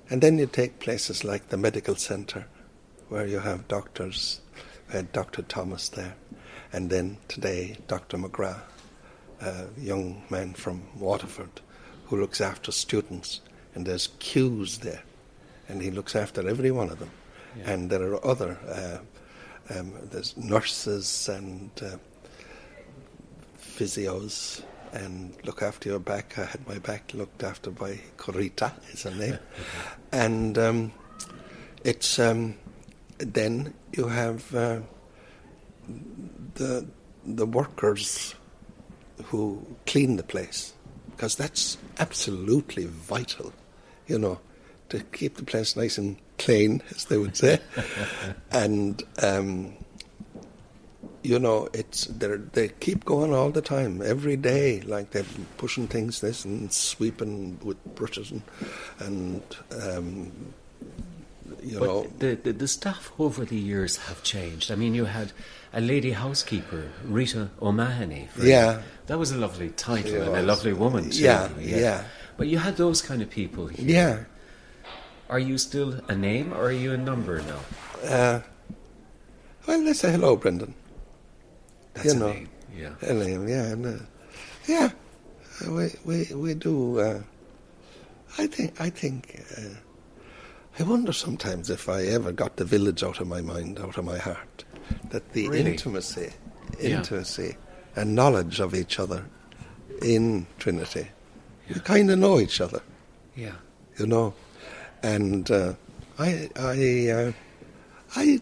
[0.09, 2.47] And then you take places like the medical centre,
[3.09, 4.41] where you have doctors.
[4.87, 5.41] We had Dr.
[5.41, 6.15] Thomas there.
[6.71, 8.17] And then today, Dr.
[8.17, 8.61] McGrath,
[9.41, 11.61] a young man from Waterford
[12.05, 13.41] who looks after students.
[13.75, 15.03] And there's queues there.
[15.67, 17.11] And he looks after every one of them.
[17.57, 17.71] Yeah.
[17.71, 21.97] And there are other, uh, um, there's nurses and uh,
[23.59, 24.63] physios
[24.97, 26.37] and look after your back.
[26.37, 29.37] I had my back looked after by Corita, is her name.
[30.11, 30.91] and um,
[31.83, 32.55] it's um,
[33.19, 34.79] then you have uh,
[36.55, 36.85] the
[37.25, 38.35] the workers
[39.25, 40.73] who clean the place
[41.11, 43.53] because that's absolutely vital,
[44.07, 44.39] you know,
[44.89, 47.59] to keep the place nice and clean, as they would say,
[48.51, 49.03] and.
[49.21, 49.73] Um,
[51.27, 54.81] you know, it's they they keep going all the time, every day.
[54.81, 55.25] Like they're
[55.57, 58.41] pushing things, this and sweeping with brushes and,
[58.99, 59.41] and
[59.83, 60.31] um,
[61.63, 62.07] you but know.
[62.19, 64.71] the, the the staff over the years have changed.
[64.71, 65.31] I mean, you had
[65.73, 68.29] a lady housekeeper, Rita O'Mahony.
[68.31, 68.81] for- Yeah.
[69.07, 71.23] that was a lovely title and a lovely woman too.
[71.23, 72.03] Yeah, yeah.
[72.37, 73.67] But you had those kind of people.
[73.67, 73.85] Here.
[73.85, 74.15] Yeah,
[75.29, 77.59] Are you still a name or are you a number now?
[78.07, 78.39] uh,
[79.67, 80.73] well, let's say hello, Brendan.
[81.97, 82.33] That's You a know.
[82.33, 82.49] name.
[82.77, 82.89] Yeah.
[83.01, 84.03] Hello, yeah, and, uh,
[84.67, 84.89] yeah.
[85.67, 86.99] We we we do.
[86.99, 87.21] Uh,
[88.37, 89.41] I think I think.
[89.57, 89.75] Uh,
[90.79, 94.05] I wonder sometimes if I ever got the village out of my mind, out of
[94.05, 94.63] my heart.
[95.09, 95.71] That the Really?
[95.71, 96.31] intimacy,
[96.79, 96.97] Yeah.
[96.97, 97.57] intimacy,
[97.95, 99.25] and knowledge of each other
[100.03, 101.07] in Trinity.
[101.67, 102.81] We kind of know each other,
[103.35, 103.55] Yeah.
[103.97, 104.35] you know,
[105.01, 105.73] and uh,
[106.19, 107.31] I I uh,
[108.15, 108.39] I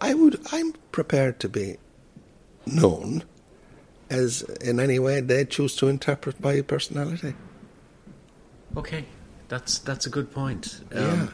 [0.00, 1.76] I would I'm prepared to be
[2.72, 3.24] known
[4.10, 7.34] as in any way they choose to interpret my personality.
[8.76, 9.04] Okay.
[9.48, 10.80] That's that's a good point.
[10.94, 11.28] Um, yeah.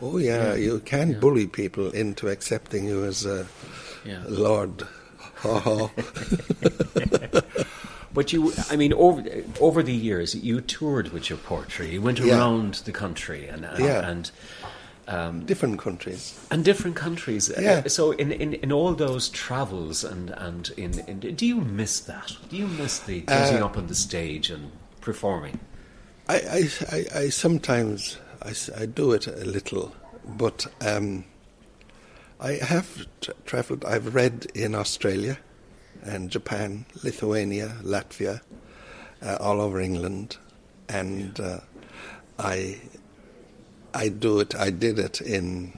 [0.00, 1.18] Oh yeah, you can yeah.
[1.18, 3.46] bully people into accepting you as a
[4.04, 4.22] Yeah.
[4.26, 4.86] lord.
[8.14, 9.22] But you, I mean, over
[9.60, 11.90] over the years, you toured with your poetry.
[11.92, 12.38] You went Yeah.
[12.38, 14.08] around the country and and, Yeah.
[14.08, 14.30] and
[15.08, 16.38] um, different countries.
[16.50, 17.50] and different countries.
[17.50, 22.00] Uh, so in, in, in all those travels and and in, in do you miss
[22.00, 22.36] that?
[22.50, 25.58] Do you miss the getting Uh, up on the stage and performing?
[26.28, 28.52] I, I, I, I sometimes I,
[28.82, 29.92] I do it a little,
[30.36, 31.24] but um,
[32.38, 33.84] I have tra- travelled.
[33.84, 35.38] I've read in Australia,
[36.02, 38.40] and Japan, Lithuania, Latvia,
[39.22, 40.36] uh, all over England,
[40.88, 41.60] and uh,
[42.38, 42.78] I
[43.94, 44.54] I do it.
[44.54, 45.72] I did it in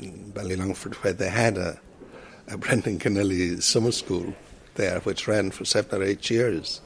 [0.00, 1.78] Ballylongford, where they had a,
[2.48, 4.34] a Brendan Kennelly summer school
[4.74, 6.80] there, which ran for seven or eight years,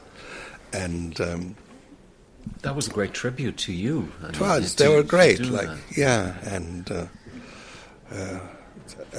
[0.72, 1.20] and.
[1.20, 1.56] Um,
[2.62, 4.10] That was a great tribute to you.
[4.22, 4.74] I It was.
[4.74, 5.40] They were great.
[5.40, 5.78] Like that.
[5.96, 7.06] yeah, and uh,
[8.10, 8.38] uh,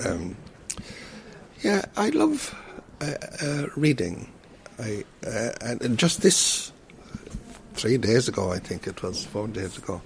[0.06, 0.36] um,
[1.62, 2.56] yeah, I love
[3.02, 4.32] uh, uh, reading.
[4.80, 6.72] I uh, and and just this
[7.74, 10.02] three days ago, I think it was four days ago,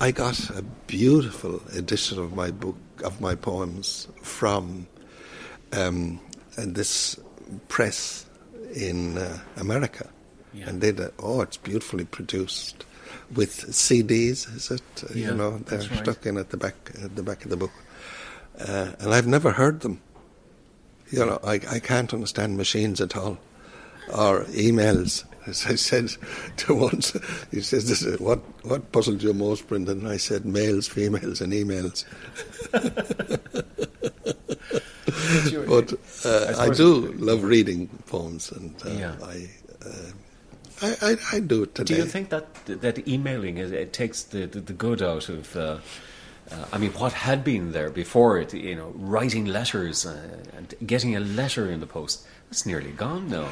[0.00, 4.86] I got a beautiful edition of my book of my poems from
[5.72, 6.20] um,
[6.56, 7.18] this
[7.68, 8.26] press
[8.74, 10.08] in uh, America.
[10.52, 10.68] Yeah.
[10.68, 12.84] And they did, oh, it's beautifully produced
[13.34, 14.82] with CDs, is it?
[15.04, 15.98] Uh, Yeah, you know, they're right.
[16.02, 17.72] stuck in at the back at the back of the book.
[18.58, 20.00] Uh, and I've never heard them.
[21.10, 23.38] You know, I, I can't understand machines at all,
[24.12, 25.24] or emails.
[25.50, 26.08] As I said
[26.58, 27.12] to once,
[27.50, 27.84] he says,
[28.20, 32.04] "What what puzzled you most, Brendan?" I said, "Males, females, and emails."
[35.66, 35.92] But
[36.24, 39.14] uh, I, suppose- do love reading poems, and uh, Yeah.
[39.22, 39.48] I,
[39.84, 40.10] uh,
[40.82, 41.94] I, I I do it today.
[41.94, 45.56] Do you think that that emailing it, it takes the, the, the good out of?
[45.56, 45.78] Uh,
[46.50, 48.52] uh, I mean, what had been there before it?
[48.54, 50.16] You know, writing letters uh,
[50.56, 52.26] and getting a letter in the post.
[52.48, 53.48] That's nearly gone now.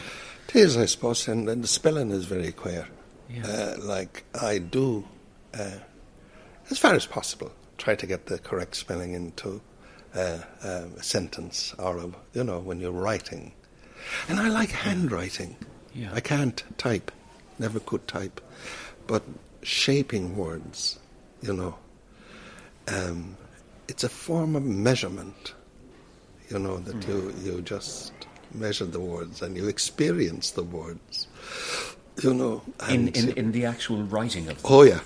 [0.49, 2.89] It is, I suppose, and, and the spelling is very queer.
[3.29, 3.47] Yeah.
[3.47, 5.07] Uh, like I do,
[5.53, 5.77] uh,
[6.71, 9.61] as far as possible, try to get the correct spelling into
[10.15, 13.53] uh, um, a sentence or a, you know when you're writing.
[14.29, 15.57] And I like handwriting.
[15.95, 16.11] Yeah.
[16.15, 17.11] I can't type,
[17.59, 18.41] never could type,
[19.07, 19.23] but
[19.63, 20.99] shaping words,
[21.43, 21.77] you know,
[22.87, 23.37] um,
[23.87, 25.55] it's a form of measurement.
[26.49, 28.13] You know that you you just
[28.55, 31.29] measure the words and you experience the words.
[32.23, 34.73] You know, in, in in the actual writing of them.
[34.73, 35.01] Oh yeah,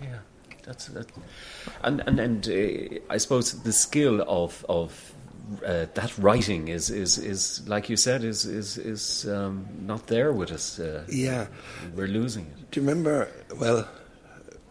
[0.00, 0.20] yeah.
[0.64, 1.06] That's that,
[1.82, 5.12] and and and uh, I suppose the skill of of
[5.64, 10.32] uh, that writing is, is is like you said is is is um, not there
[10.32, 10.78] with us.
[10.78, 11.46] Uh, yeah,
[11.94, 12.70] we're losing it.
[12.70, 13.28] Do you remember?
[13.58, 13.88] Well,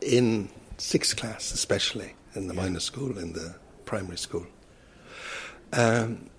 [0.02, 2.62] in sixth class, especially in the yeah.
[2.62, 4.48] minor school, in the primary school,
[5.74, 6.30] um,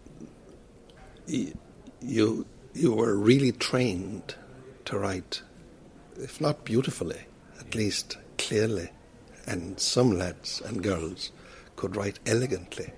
[1.27, 4.35] you you were really trained
[4.87, 5.43] to write,
[6.17, 7.23] if not beautifully,
[7.61, 8.91] at least clearly,
[9.47, 11.33] and some lads and girls
[11.77, 12.93] could write elegantly.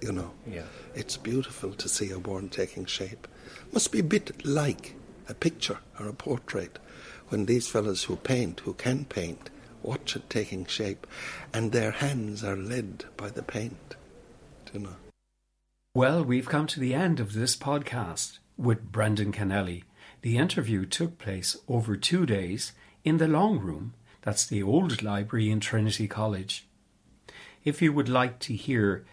[0.00, 0.62] You know, yeah.
[0.94, 3.26] it's beautiful to see a word taking shape.
[3.72, 4.94] Must be a bit like
[5.28, 6.78] a picture or a portrait
[7.28, 9.50] when these fellows who paint, who can paint,
[9.82, 11.06] watch it taking shape,
[11.52, 13.96] and their hands are led by the paint.
[14.72, 14.96] You know?
[15.98, 19.82] Well, we've come to the end of this podcast with Brendan Kennelly.
[20.22, 22.70] The interview took place over two days
[23.02, 26.68] in the Long Room, that's the old library in Trinity College.
[27.64, 29.06] If you would like to hear